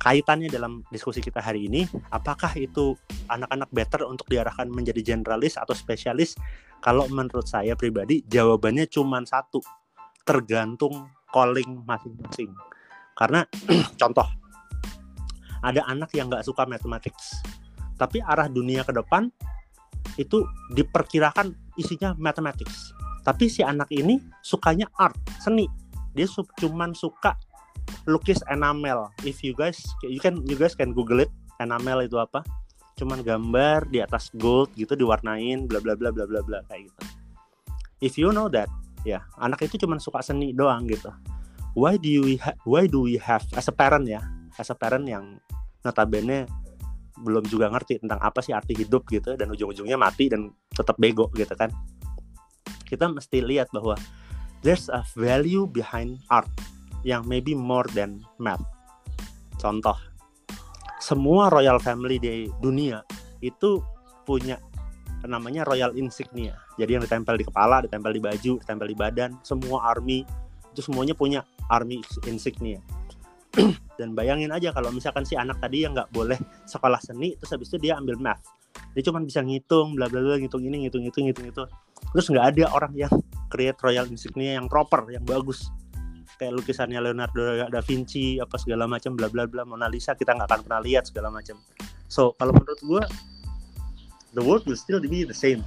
kaitannya 0.01 0.50
dalam 0.50 0.81
diskusi 0.89 1.22
kita 1.22 1.38
hari 1.38 1.70
ini 1.70 1.86
apakah 2.10 2.50
itu 2.58 2.98
anak-anak 3.29 3.70
better 3.70 4.01
untuk 4.10 4.25
diarahkan 4.25 4.65
menjadi 4.65 5.13
generalis 5.13 5.62
atau 5.62 5.77
spesialis? 5.77 6.34
Kalau 6.81 7.05
menurut 7.13 7.46
saya 7.46 7.77
pribadi 7.77 8.25
jawabannya 8.25 8.89
cuma 8.89 9.22
satu 9.22 9.62
tergantung 10.25 11.05
calling 11.29 11.86
masing-masing. 11.86 12.50
Karena 13.13 13.46
contoh 14.01 14.25
ada 15.62 15.86
anak 15.86 16.10
yang 16.17 16.25
nggak 16.34 16.41
suka 16.41 16.65
mathematics 16.65 17.46
tapi 18.01 18.17
arah 18.17 18.50
dunia 18.50 18.81
ke 18.81 18.89
depan 18.98 19.29
itu 20.17 20.41
diperkirakan 20.74 21.53
isinya 21.77 22.17
mathematics. 22.17 22.98
Tapi 23.22 23.46
si 23.46 23.62
anak 23.62 23.93
ini 23.93 24.17
sukanya 24.41 24.89
art 24.98 25.13
seni. 25.38 25.70
Dia 26.17 26.25
su 26.25 26.41
cuman 26.58 26.98
suka 26.98 27.38
lukis 28.10 28.41
enamel. 28.50 29.10
If 29.22 29.46
you 29.46 29.53
guys 29.53 29.81
you 30.05 30.22
can 30.22 30.41
you 30.48 30.58
guys 30.58 30.74
can 30.74 30.93
google 30.96 31.22
it 31.22 31.31
enamel 31.62 32.01
itu 32.05 32.17
apa. 32.17 32.41
Cuman 32.98 33.25
gambar 33.25 33.89
di 33.89 34.01
atas 34.01 34.29
gold 34.38 34.74
gitu 34.77 34.93
diwarnain 34.93 35.65
bla 35.65 35.81
bla 35.81 35.98
bla 35.98 36.10
bla 36.13 36.25
bla 36.25 36.41
bla 36.41 36.60
kayak 36.70 36.89
gitu. 36.89 37.01
If 38.01 38.13
you 38.17 38.34
know 38.34 38.50
that 38.50 38.70
ya 39.05 39.25
anak 39.38 39.65
itu 39.65 39.77
cuman 39.81 40.01
suka 40.01 40.22
seni 40.22 40.53
doang 40.53 40.89
gitu. 40.89 41.10
Why 41.77 41.96
do 41.96 42.10
you 42.10 42.36
ha- 42.41 42.58
why 42.67 42.89
do 42.89 43.05
we 43.05 43.15
have 43.22 43.46
as 43.55 43.70
a 43.70 43.75
parent 43.75 44.10
ya 44.10 44.22
as 44.60 44.67
a 44.70 44.75
parent 44.75 45.08
yang 45.08 45.39
notabene 45.81 46.46
belum 47.22 47.46
juga 47.46 47.70
ngerti 47.70 48.01
tentang 48.01 48.17
apa 48.17 48.41
sih 48.41 48.51
arti 48.51 48.74
hidup 48.74 49.05
gitu 49.13 49.38
dan 49.38 49.53
ujung-ujungnya 49.53 49.93
mati 49.96 50.27
dan 50.29 50.50
tetap 50.74 50.98
bego 50.98 51.29
gitu 51.38 51.53
kan. 51.53 51.70
Kita 52.86 53.08
mesti 53.08 53.39
lihat 53.39 53.72
bahwa 53.72 53.96
there's 54.65 54.89
a 54.89 55.05
value 55.15 55.70
behind 55.70 56.20
art 56.27 56.50
yang 57.01 57.25
maybe 57.25 57.53
more 57.58 57.86
than 57.91 58.22
math 58.38 58.63
contoh 59.58 59.96
semua 61.01 61.50
royal 61.50 61.81
family 61.81 62.22
di 62.22 62.46
dunia 62.62 63.01
itu 63.41 63.81
punya 64.22 64.62
namanya 65.25 65.65
royal 65.65 65.93
insignia. 65.93 66.58
Jadi 66.77 66.98
yang 66.98 67.03
ditempel 67.05 67.38
di 67.38 67.46
kepala, 67.46 67.86
ditempel 67.86 68.13
di 68.13 68.22
baju, 68.22 68.53
ditempel 68.62 68.88
di 68.89 68.98
badan, 68.98 69.38
semua 69.46 69.93
army 69.93 70.25
itu 70.72 70.81
semuanya 70.81 71.13
punya 71.13 71.46
army 71.70 72.01
insignia. 72.25 72.79
Dan 74.00 74.15
bayangin 74.15 74.50
aja 74.50 74.72
kalau 74.72 74.89
misalkan 74.89 75.27
si 75.27 75.36
anak 75.36 75.60
tadi 75.60 75.84
yang 75.84 75.93
nggak 75.93 76.10
boleh 76.10 76.39
sekolah 76.65 76.98
seni, 77.03 77.36
terus 77.38 77.51
habis 77.53 77.67
itu 77.70 77.77
dia 77.91 78.00
ambil 78.00 78.17
math. 78.17 78.41
Dia 78.96 79.03
cuma 79.03 79.20
bisa 79.22 79.43
ngitung, 79.43 79.93
bla 79.93 80.08
bla 80.08 80.24
bla, 80.24 80.39
ngitung 80.39 80.63
ini, 80.63 80.88
ngitung 80.88 81.03
itu, 81.05 81.20
ngitung 81.22 81.48
itu. 81.51 81.63
Terus 82.15 82.25
nggak 82.31 82.46
ada 82.55 82.65
orang 82.72 82.93
yang 82.96 83.13
create 83.51 83.77
royal 83.84 84.08
insignia 84.08 84.58
yang 84.58 84.72
proper, 84.72 85.05
yang 85.12 85.22
bagus. 85.27 85.70
Kayak 86.42 86.58
lukisannya 86.58 86.98
Leonardo 87.06 87.70
da 87.70 87.86
Vinci, 87.86 88.42
apa 88.42 88.58
segala 88.58 88.90
macam, 88.90 89.14
bla 89.14 89.30
bla 89.30 89.46
bla, 89.46 89.62
Mona 89.62 89.86
Lisa 89.86 90.18
kita 90.18 90.34
nggak 90.34 90.50
akan 90.50 90.62
pernah 90.66 90.82
lihat 90.82 91.06
segala 91.06 91.30
macam. 91.30 91.62
So 92.10 92.34
kalau 92.42 92.50
menurut 92.58 92.82
gue 92.82 93.04
the 94.34 94.42
world 94.42 94.66
will 94.66 94.80
still 94.80 94.98
be 94.98 95.22
the 95.22 95.38
same. 95.38 95.62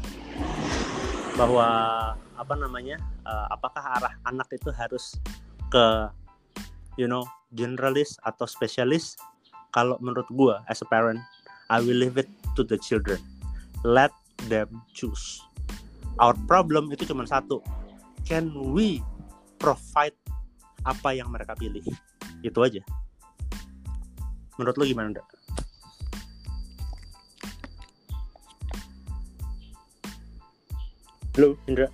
Bahwa 1.38 1.66
apa 2.34 2.54
namanya 2.58 2.98
uh, 3.22 3.54
apakah 3.54 4.02
arah 4.02 4.14
anak 4.26 4.50
itu 4.50 4.74
harus 4.74 5.14
ke 5.70 6.10
you 6.98 7.06
know 7.06 7.22
generalis 7.54 8.18
atau 8.26 8.42
spesialis 8.42 9.14
kalau 9.70 9.94
menurut 10.02 10.26
gua 10.34 10.66
as 10.66 10.82
a 10.82 10.88
parent 10.90 11.22
I 11.70 11.78
will 11.78 12.02
leave 12.02 12.18
it 12.18 12.26
to 12.58 12.66
the 12.66 12.78
children. 12.82 13.22
Let 13.86 14.10
them 14.50 14.82
choose. 14.90 15.38
Our 16.18 16.34
problem 16.50 16.90
itu 16.90 17.06
cuma 17.06 17.26
satu. 17.26 17.62
Can 18.26 18.50
we 18.74 19.04
provide 19.60 20.16
apa 20.84 21.16
yang 21.16 21.32
mereka 21.32 21.56
pilih 21.56 21.82
itu 22.44 22.58
aja 22.60 22.80
menurut 24.60 24.76
lo 24.78 24.84
gimana 24.86 25.10
Nda? 25.10 25.24
Halo, 31.34 31.58
Indra. 31.66 31.90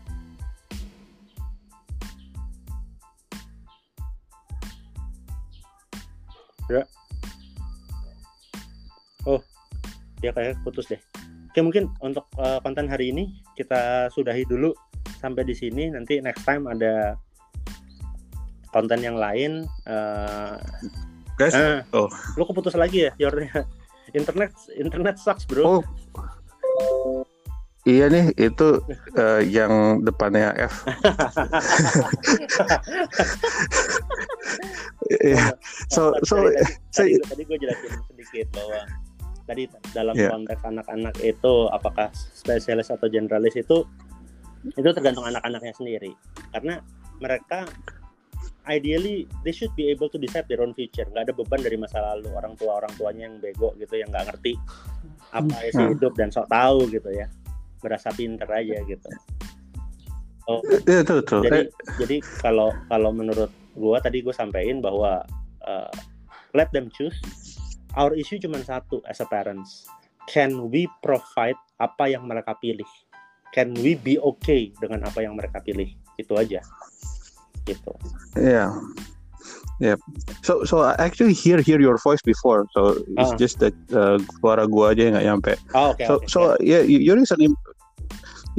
Indra. 6.69 6.85
Oh, 9.25 9.41
ya 10.21 10.37
kayak 10.37 10.61
putus 10.61 10.93
deh. 10.93 11.01
Oke, 11.49 11.65
mungkin 11.65 11.89
untuk 12.05 12.29
uh, 12.37 12.61
konten 12.61 12.85
hari 12.85 13.17
ini 13.17 13.33
kita 13.57 14.13
sudahi 14.13 14.45
dulu 14.45 14.77
sampai 15.25 15.49
di 15.49 15.57
sini. 15.57 15.89
Nanti 15.89 16.21
next 16.21 16.45
time 16.45 16.69
ada 16.69 17.17
konten 18.71 19.01
yang 19.03 19.19
lain. 19.19 19.67
Uh, 19.87 20.59
Guys, 21.39 21.57
uh, 21.57 21.81
oh, 21.97 22.09
lu 22.37 22.45
keputus 22.45 22.77
lagi 22.77 23.09
ya, 23.09 23.13
your 23.17 23.33
internet 24.19 24.53
internet 24.77 25.17
sucks 25.17 25.49
bro. 25.49 25.81
oh, 25.81 25.83
iya 27.89 28.13
nih 28.13 28.29
itu 28.37 28.77
eh, 29.17 29.41
yang 29.49 30.05
depannya 30.05 30.53
F. 30.69 30.85
Iya. 35.11 35.57
So 35.91 36.15
so 36.23 36.39
tadi, 36.39 36.55
tadi, 36.55 36.73
saya 36.93 37.19
tadi 37.27 37.43
gue 37.49 37.59
jelasin 37.59 37.93
sedikit 38.13 38.47
bahwa 38.55 38.81
tadi 39.49 39.63
dalam 39.91 40.15
Yeah. 40.15 40.31
konteks 40.31 40.63
anak-anak 40.63 41.15
itu 41.25 41.55
apakah 41.75 42.13
spesialis 42.15 42.93
atau 42.95 43.11
generalis 43.11 43.59
itu 43.59 43.83
itu 44.77 44.89
tergantung 44.93 45.27
anak-anaknya 45.27 45.73
sendiri 45.75 46.13
karena 46.55 46.85
mereka 47.19 47.67
ideally 48.69 49.25
they 49.47 49.55
should 49.55 49.73
be 49.79 49.89
able 49.89 50.11
to 50.13 50.19
decide 50.21 50.45
their 50.51 50.61
own 50.61 50.77
future. 50.77 51.07
Nggak 51.09 51.31
ada 51.31 51.35
beban 51.37 51.61
dari 51.65 51.77
masa 51.81 52.03
lalu 52.03 52.29
orang 52.35 52.53
tua 52.59 52.83
orang 52.85 52.93
tuanya 52.99 53.31
yang 53.31 53.41
bego 53.41 53.73
gitu 53.81 53.97
yang 53.97 54.11
nggak 54.13 54.29
ngerti 54.33 54.59
apa 55.31 55.55
isi 55.65 55.79
Hmm. 55.79 55.95
hidup 55.97 56.13
dan 56.19 56.29
sok 56.29 56.51
tahu 56.51 56.91
gitu 56.93 57.11
ya. 57.15 57.27
Berasa 57.81 58.13
pinter 58.13 58.49
aja 58.51 58.77
gitu. 58.85 59.09
Oh 60.51 60.61
betul 60.85 61.23
betul. 61.23 61.41
jadi 61.47 61.61
Eh, 61.65 61.67
jadi 62.03 62.17
kalau 62.43 62.75
kalau 62.91 63.11
menurut 63.15 63.53
gua 63.79 64.03
tadi 64.03 64.21
gue 64.21 64.35
sampaikan 64.35 64.83
bahwa 64.83 65.23
uh, 65.65 65.93
let 66.53 66.69
them 66.75 66.91
choose. 66.93 67.17
Our 67.95 68.15
issue 68.15 68.39
cuma 68.39 68.63
satu 68.63 69.03
as 69.07 69.23
a 69.23 69.27
parents. 69.27 69.87
Can 70.31 70.71
we 70.71 70.87
provide 71.03 71.59
apa 71.83 72.07
yang 72.07 72.27
mereka 72.27 72.55
pilih? 72.59 72.87
Can 73.51 73.75
we 73.83 73.99
be 73.99 74.15
okay 74.23 74.71
dengan 74.79 75.03
apa 75.07 75.27
yang 75.27 75.35
mereka 75.35 75.59
pilih? 75.59 75.91
Itu 76.15 76.39
aja 76.39 76.63
gitu 77.67 77.93
Yeah. 78.39 78.71
Yeah. 79.81 79.97
So 80.45 80.69
so 80.69 80.85
I 80.85 80.93
actually 81.01 81.33
hear 81.33 81.57
hear 81.65 81.81
your 81.81 81.97
voice 81.97 82.21
before. 82.21 82.69
So 82.77 83.01
it's 83.17 83.33
Ah. 83.33 83.41
just 83.41 83.65
that 83.65 83.73
uh, 83.91 84.21
suara 84.39 84.69
gua 84.69 84.93
aja 84.93 85.09
yang 85.09 85.17
nggak 85.17 85.27
nyampe. 85.27 85.53
oh, 85.73 85.97
oke 85.97 86.05
so 86.05 86.13
oke 86.21 86.27
so 86.29 86.39
yeah, 86.61 86.85
you, 86.85 87.01
you 87.01 87.17
raise 87.17 87.33
an 87.33 87.41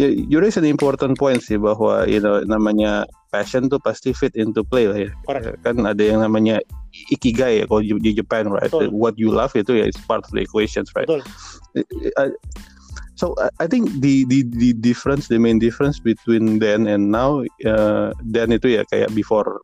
yeah, 0.01 0.09
you 0.09 0.41
raise 0.41 0.57
an 0.57 0.65
important 0.65 1.21
point 1.21 1.45
sih 1.45 1.61
bahwa 1.61 2.09
you 2.09 2.17
know 2.17 2.41
namanya 2.41 3.05
passion 3.29 3.69
tuh 3.69 3.77
pasti 3.77 4.17
fit 4.17 4.33
into 4.33 4.65
play 4.65 4.89
lah 4.89 4.97
ya. 5.07 5.11
Correct. 5.23 5.61
Kan 5.61 5.85
ada 5.85 6.01
yang 6.01 6.25
namanya 6.25 6.57
ikigai 7.13 7.61
ya 7.61 7.65
kalau 7.69 7.85
di, 7.85 7.93
di 8.01 8.11
Japan 8.17 8.49
right. 8.49 8.73
Betul. 8.73 8.89
What 8.89 9.15
you 9.21 9.29
love 9.29 9.53
itu 9.53 9.77
ya 9.77 9.85
is 9.87 9.95
part 10.09 10.25
of 10.25 10.33
the 10.33 10.41
equations 10.41 10.89
right. 10.97 11.05
betul 11.05 11.21
I- 12.17 12.33
so 13.21 13.37
I- 13.61 13.69
think 13.69 14.01
the 14.01 14.25
the 14.25 14.41
the 14.57 14.73
difference 14.73 15.29
the 15.29 15.37
main 15.37 15.61
difference 15.61 16.01
between 16.01 16.57
then 16.57 16.89
and 16.89 17.13
now 17.13 17.45
uh, 17.63 18.09
then 18.25 18.49
itu 18.49 18.81
ya 18.81 18.83
kayak 18.89 19.13
before 19.13 19.61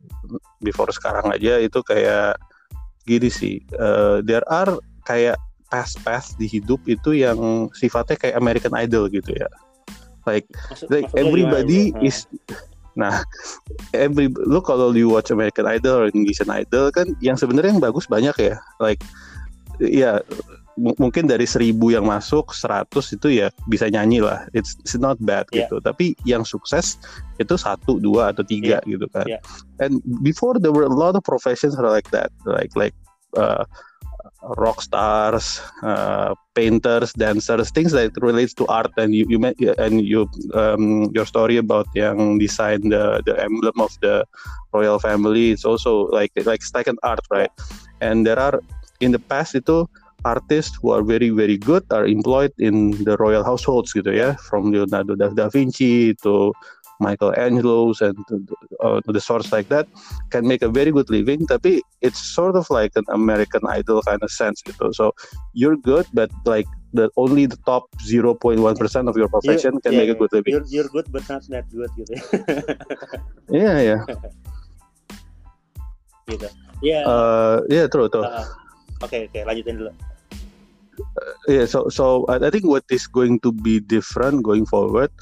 before 0.62 0.93
sekarang 0.93 1.34
aja 1.34 1.58
itu 1.58 1.82
kayak 1.82 2.38
gini 3.10 3.34
sih. 3.34 3.65
Uh, 3.74 4.22
there 4.22 4.46
are 4.46 4.78
kayak 5.10 5.41
past 5.74 5.98
past 6.06 6.38
di 6.38 6.46
hidup 6.46 6.80
itu 6.86 7.17
yang 7.17 7.67
sifatnya 7.74 8.15
kayak 8.15 8.38
American 8.38 8.78
Idol 8.78 9.10
gitu 9.10 9.34
ya. 9.34 9.50
Like 10.30 10.46
Maksud- 10.70 10.91
like 10.93 11.10
everybody 11.17 11.89
gimana, 11.96 12.04
bro? 12.04 12.08
is 12.08 12.17
nah 12.98 13.22
every 13.93 14.28
lu 14.34 14.58
kalau 14.60 14.89
you 14.91 15.08
watch 15.08 15.30
American 15.30 15.65
Idol 15.65 16.02
or 16.02 16.06
Indonesian 16.10 16.50
Idol 16.50 16.89
kan 16.91 17.10
yang 17.24 17.38
sebenarnya 17.39 17.74
yang 17.74 17.84
bagus 17.84 18.06
banyak 18.06 18.36
ya. 18.38 18.56
Like 18.78 19.02
ya 19.80 20.20
m- 20.22 20.66
mungkin 20.78 21.26
dari 21.26 21.50
seribu 21.50 21.90
yang 21.90 22.06
masuk 22.06 22.54
100 22.54 22.88
itu 23.18 23.28
ya 23.42 23.50
bisa 23.66 23.90
nyanyi 23.90 24.22
lah 24.22 24.46
it's, 24.54 24.78
it's 24.86 24.96
not 24.98 25.18
bad 25.20 25.50
Yeah. 25.50 25.66
gitu 25.66 25.82
tapi 25.82 26.13
yang 26.28 26.46
sukses 26.46 27.02
itu 27.42 27.56
satu 27.58 27.98
dua 27.98 28.30
atau 28.32 28.46
tiga 28.46 28.78
gitu 28.86 29.10
kan 29.10 29.26
Yeah. 29.26 29.42
and 29.82 30.00
before 30.22 30.62
there 30.62 30.72
were 30.72 30.86
a 30.86 30.94
lot 30.94 31.18
of 31.18 31.26
professions 31.26 31.74
are 31.74 31.90
like 31.90 32.08
that 32.13 32.30
like 32.46 32.70
like 32.78 32.94
uh, 33.34 33.66
rock 34.56 34.82
stars, 34.82 35.60
uh, 35.84 36.34
painters, 36.56 37.12
dancers, 37.13 37.72
things 37.72 37.92
that 37.92 38.12
relates 38.22 38.54
to 38.54 38.66
art. 38.68 38.92
And 38.98 39.13
you 39.13 39.26
you 39.28 39.40
met, 39.40 39.58
and 39.78 40.02
you 40.06 40.30
um, 40.54 41.10
your 41.13 41.26
story 41.26 41.58
about 41.58 41.88
yang 41.98 42.38
design 42.40 42.90
the 42.90 43.22
the 43.26 43.36
emblem 43.42 43.78
of 43.82 43.92
the 44.02 44.24
royal 44.72 45.00
family. 45.00 45.52
It's 45.52 45.66
also 45.66 46.08
like 46.13 46.32
like 46.46 46.63
second 46.63 47.00
art, 47.04 47.26
right? 47.32 47.52
And 48.00 48.26
there 48.26 48.40
are 48.40 48.62
in 49.02 49.12
the 49.12 49.20
past 49.22 49.58
itu 49.58 49.86
artists 50.25 50.77
who 50.82 50.91
are 50.91 51.03
very 51.03 51.30
very 51.30 51.58
good 51.58 51.84
are 51.91 52.06
employed 52.06 52.51
in 52.58 52.91
the 53.03 53.17
royal 53.17 53.43
households 53.43 53.93
gitu 53.93 54.10
ya, 54.10 54.34
from 54.49 54.71
Leonardo 54.71 55.15
da, 55.15 55.30
da 55.30 55.49
Vinci 55.49 56.13
to 56.25 56.53
Michelangelo's 56.99 58.01
and 58.01 58.17
uh, 58.84 59.01
the 59.06 59.21
sorts 59.21 59.51
like 59.51 59.69
that 59.69 59.88
can 60.30 60.47
make 60.47 60.62
a 60.62 60.69
very 60.69 60.91
good 60.91 61.10
living. 61.10 61.45
Tapi 61.45 61.82
it's 62.01 62.17
sort 62.17 62.56
of 62.56 62.65
like 62.69 62.91
an 62.95 63.06
American 63.13 63.62
Idol 63.69 64.01
kind 64.01 64.21
of 64.23 64.32
sense 64.32 64.62
gitu. 64.65 64.93
So 64.93 65.13
you're 65.53 65.77
good 65.77 66.06
but 66.13 66.32
like 66.45 66.65
the 66.93 67.10
only 67.17 67.45
the 67.45 67.60
top 67.67 67.86
0.1% 68.01 68.58
of 69.10 69.15
your 69.17 69.30
profession 69.30 69.77
can 69.82 69.93
Yeah, 69.93 69.99
make 69.99 70.10
a 70.10 70.17
good 70.17 70.34
living. 70.34 70.53
You're, 70.53 70.65
you're 70.69 70.89
good 70.89 71.06
but 71.12 71.27
not 71.30 71.45
that 71.53 71.69
good 71.69 71.91
gitu 71.93 72.12
ya. 72.17 72.23
Yeah 73.62 73.77
yeah. 73.80 74.01
Gitu. 76.27 76.43
Ya 76.84 77.08
uh, 77.08 77.63
yeah 77.71 77.88
true 77.88 78.12
true. 78.12 78.25
Uh, 78.25 78.43
oke 79.01 79.17
oke 79.29 79.39
lanjutin 79.45 79.77
dulu. 79.81 79.93
Yeah 81.45 81.69
so 81.69 81.89
so 81.93 82.25
I, 82.25 82.49
think 82.49 82.65
what 82.65 82.81
is 82.89 83.05
going 83.05 83.38
to 83.45 83.53
be 83.53 83.77
different 83.77 84.41
going 84.41 84.65
forward 84.65 85.13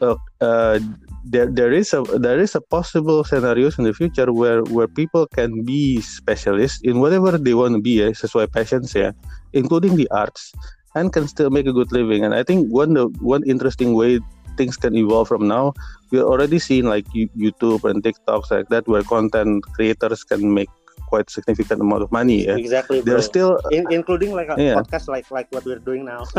uh, 0.00 0.16
uh, 0.40 0.80
there 1.24 1.46
there 1.52 1.72
is 1.72 1.92
a 1.92 2.00
there 2.16 2.40
is 2.40 2.56
a 2.56 2.60
possible 2.60 3.20
scenarios 3.24 3.76
in 3.76 3.84
the 3.84 3.92
future 3.92 4.32
where 4.32 4.64
where 4.72 4.88
people 4.88 5.28
can 5.28 5.64
be 5.64 6.00
specialists 6.00 6.80
in 6.82 7.00
whatever 7.00 7.36
they 7.36 7.52
want 7.52 7.76
to 7.76 7.82
be 7.82 8.00
ya, 8.00 8.16
sesuai 8.16 8.48
passions 8.48 8.96
ya 8.96 9.12
including 9.52 9.96
the 9.96 10.08
arts 10.08 10.56
and 10.94 11.12
can 11.12 11.28
still 11.28 11.50
make 11.50 11.66
a 11.66 11.72
good 11.72 11.92
living. 11.92 12.24
And 12.24 12.34
I 12.34 12.42
think 12.42 12.72
one 12.72 12.94
the 12.94 13.12
one 13.20 13.44
interesting 13.44 13.94
way 13.94 14.20
things 14.56 14.76
can 14.76 14.96
evolve 14.96 15.28
from 15.28 15.46
now 15.46 15.72
we're 16.10 16.26
already 16.26 16.58
seeing 16.58 16.84
like 16.84 17.06
You- 17.14 17.30
YouTube 17.36 17.84
and 17.84 18.02
TikToks 18.02 18.50
like 18.50 18.68
that 18.74 18.88
where 18.88 19.02
content 19.02 19.62
creators 19.76 20.24
can 20.24 20.52
make 20.52 20.68
quite 21.08 21.26
significant 21.32 21.80
amount 21.80 22.04
of 22.04 22.10
money 22.12 22.44
ya 22.44 22.54
exactly 22.60 23.00
bro. 23.00 23.08
they're 23.16 23.24
still 23.24 23.56
In- 23.72 23.88
including 23.88 24.36
like 24.36 24.52
a 24.52 24.56
Yeah. 24.60 24.76
podcast 24.76 25.08
like 25.08 25.24
like 25.32 25.48
what 25.50 25.64
we're 25.64 25.80
doing 25.80 26.04
now 26.04 26.28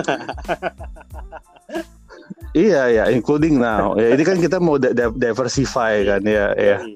Iya 2.58 2.90
ya, 2.90 3.04
including 3.14 3.62
now. 3.62 3.94
Ya, 3.94 4.18
ini 4.18 4.24
kan 4.26 4.42
kita 4.42 4.58
mau 4.58 4.82
di- 4.82 4.90
di- 4.98 5.18
diversify 5.22 6.02
kan 6.02 6.22
ya, 6.26 6.50
ya. 6.58 6.78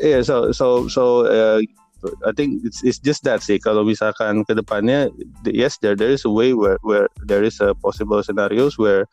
Iya, 0.00 0.24
so 0.24 0.52
so 0.56 0.88
so 0.88 1.28
uh, 1.28 1.60
I 2.24 2.32
think 2.32 2.62
it's 2.64 2.80
it's 2.80 2.96
just 3.02 3.26
that 3.28 3.44
sih 3.44 3.60
kalau 3.60 3.82
misalkan 3.84 4.46
ke 4.48 4.56
depannya 4.56 5.10
yes 5.44 5.76
there 5.82 5.92
there 5.98 6.12
is 6.12 6.22
a 6.24 6.32
way 6.32 6.54
where 6.56 6.78
where 6.86 7.12
there 7.28 7.42
is 7.44 7.58
a 7.60 7.74
possible 7.76 8.22
scenarios 8.22 8.78
where 8.80 9.04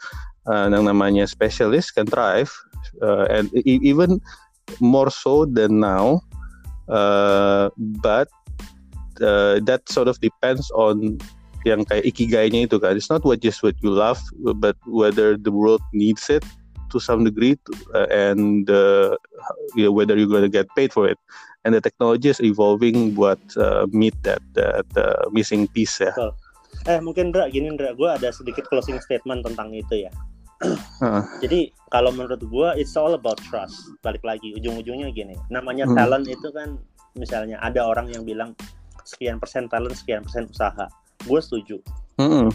uh, 0.47 0.69
yang 0.71 0.85
namanya 0.87 1.25
specialist 1.27 1.91
can 1.97 2.05
thrive 2.07 2.53
uh, 3.01 3.25
and 3.27 3.49
e, 3.65 3.81
even 3.83 4.21
more 4.77 5.09
so 5.09 5.43
than 5.49 5.81
now 5.81 6.21
uh, 6.89 7.69
but 7.77 8.27
uh, 9.21 9.59
that 9.63 9.81
sort 9.87 10.07
of 10.07 10.19
depends 10.19 10.69
on 10.73 11.17
yang 11.65 11.81
kayak 11.81 12.05
ikigainya 12.05 12.69
itu 12.69 12.77
kan 12.77 12.93
it's 12.93 13.09
not 13.09 13.25
what 13.25 13.41
just 13.41 13.65
what 13.65 13.73
you 13.81 13.89
love 13.89 14.21
but 14.61 14.77
whether 14.85 15.33
the 15.33 15.49
world 15.49 15.81
needs 15.97 16.29
it 16.29 16.45
to 16.93 17.01
some 17.01 17.25
degree 17.25 17.57
to, 17.57 17.71
uh, 17.97 18.07
and 18.13 18.69
uh, 18.69 19.17
you 19.73 19.89
know, 19.89 19.91
whether 19.91 20.13
you're 20.13 20.29
to 20.29 20.47
get 20.47 20.69
paid 20.77 20.93
for 20.93 21.09
it 21.09 21.17
and 21.65 21.73
the 21.73 21.81
technology 21.81 22.29
is 22.29 22.39
evolving 22.39 23.17
buat 23.17 23.41
uh, 23.57 23.89
meet 23.89 24.13
that 24.21 24.39
that 24.53 24.85
uh, 24.93 25.25
missing 25.33 25.65
piece 25.73 25.97
ya. 25.97 26.13
Betul. 26.13 26.31
Eh 26.85 27.01
mungkin 27.01 27.33
Ndra 27.33 27.49
gini 27.49 27.73
Ndra, 27.73 27.97
gue 27.97 28.05
ada 28.05 28.29
sedikit 28.29 28.69
closing 28.69 29.01
statement 29.01 29.41
tentang 29.41 29.73
itu 29.73 30.05
ya. 30.05 30.13
Uh. 31.01 31.23
Jadi 31.39 31.69
kalau 31.93 32.09
menurut 32.11 32.41
gue 32.41 32.69
it's 32.81 32.97
all 32.97 33.13
about 33.13 33.37
trust. 33.45 33.93
Balik 34.01 34.25
lagi 34.25 34.55
ujung-ujungnya 34.57 35.13
gini, 35.13 35.35
namanya 35.53 35.85
Hmm. 35.85 35.95
talent 35.95 36.25
itu 36.25 36.49
kan 36.51 36.79
misalnya 37.15 37.61
ada 37.63 37.85
orang 37.85 38.11
yang 38.11 38.27
bilang 38.27 38.51
sekian 39.05 39.37
persen 39.37 39.69
talent, 39.69 39.95
sekian 39.95 40.25
persen 40.25 40.49
usaha. 40.49 40.89
Gue 41.23 41.39
setuju. 41.39 41.77
Mm-mm. 42.19 42.49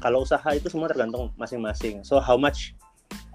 Kalau 0.00 0.22
usaha 0.24 0.46
itu 0.54 0.70
semua 0.70 0.88
tergantung 0.88 1.34
masing-masing. 1.36 2.06
So 2.06 2.22
how 2.22 2.38
much 2.38 2.72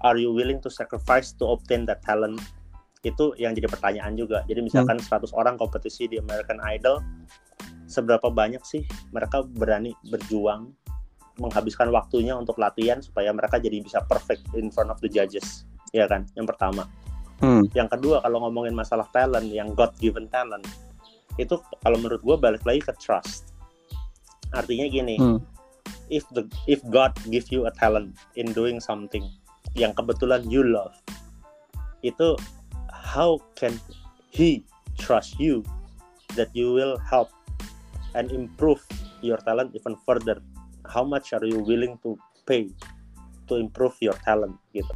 are 0.02 0.16
you 0.16 0.32
willing 0.32 0.58
to 0.64 0.70
sacrifice 0.72 1.36
to 1.38 1.44
obtain 1.46 1.84
that 1.86 2.02
talent? 2.02 2.40
Itu 3.00 3.32
yang 3.40 3.56
jadi 3.56 3.68
pertanyaan 3.68 4.16
juga. 4.16 4.44
Jadi 4.44 4.60
misalkan 4.60 5.00
100 5.00 5.32
orang 5.32 5.56
kompetisi 5.56 6.04
di 6.08 6.20
American 6.20 6.60
Idol, 6.64 7.00
seberapa 7.88 8.28
banyak 8.28 8.62
sih 8.62 8.84
mereka 9.10 9.42
berani 9.42 9.96
berjuang 10.06 10.70
menghabiskan 11.38 11.88
waktunya 11.94 12.34
untuk 12.34 12.58
latihan 12.58 12.98
supaya 12.98 13.30
mereka 13.30 13.60
jadi 13.62 13.78
bisa 13.78 14.02
perfect 14.08 14.42
in 14.58 14.72
front 14.72 14.90
of 14.90 14.98
the 14.98 15.08
judges, 15.08 15.68
ya 15.94 16.08
kan? 16.10 16.26
Yang 16.34 16.56
pertama. 16.56 16.88
Hmm. 17.40 17.64
Yang 17.72 17.96
kedua 17.96 18.20
kalau 18.20 18.44
ngomongin 18.44 18.76
masalah 18.76 19.08
talent, 19.14 19.48
yang 19.48 19.72
God 19.72 19.96
given 19.96 20.28
talent, 20.28 20.66
itu 21.40 21.56
kalau 21.80 21.96
menurut 21.96 22.20
gue 22.20 22.36
balik 22.36 22.62
lagi 22.68 22.84
ke 22.84 22.92
trust. 23.00 23.54
Artinya 24.52 24.90
gini, 24.90 25.16
Hmm. 25.16 25.40
if 26.12 26.26
the 26.34 26.44
if 26.66 26.82
God 26.90 27.14
give 27.30 27.48
you 27.48 27.64
a 27.64 27.72
talent 27.72 28.18
in 28.36 28.50
doing 28.52 28.82
something 28.82 29.24
yang 29.78 29.94
kebetulan 29.94 30.44
you 30.50 30.66
love, 30.66 30.92
itu 32.04 32.36
how 32.90 33.40
can 33.56 33.78
He 34.30 34.62
trust 34.94 35.40
you 35.42 35.66
that 36.38 36.52
you 36.54 36.70
will 36.70 36.94
help 37.00 37.34
and 38.14 38.30
improve 38.30 38.78
your 39.24 39.40
talent 39.42 39.72
even 39.74 39.96
further? 40.04 40.38
How 40.90 41.06
much 41.06 41.30
are 41.32 41.46
you 41.46 41.62
willing 41.62 42.02
to 42.02 42.18
pay 42.42 42.74
to 43.46 43.54
improve 43.54 43.94
your 44.02 44.18
talent 44.26 44.58
gitu? 44.74 44.90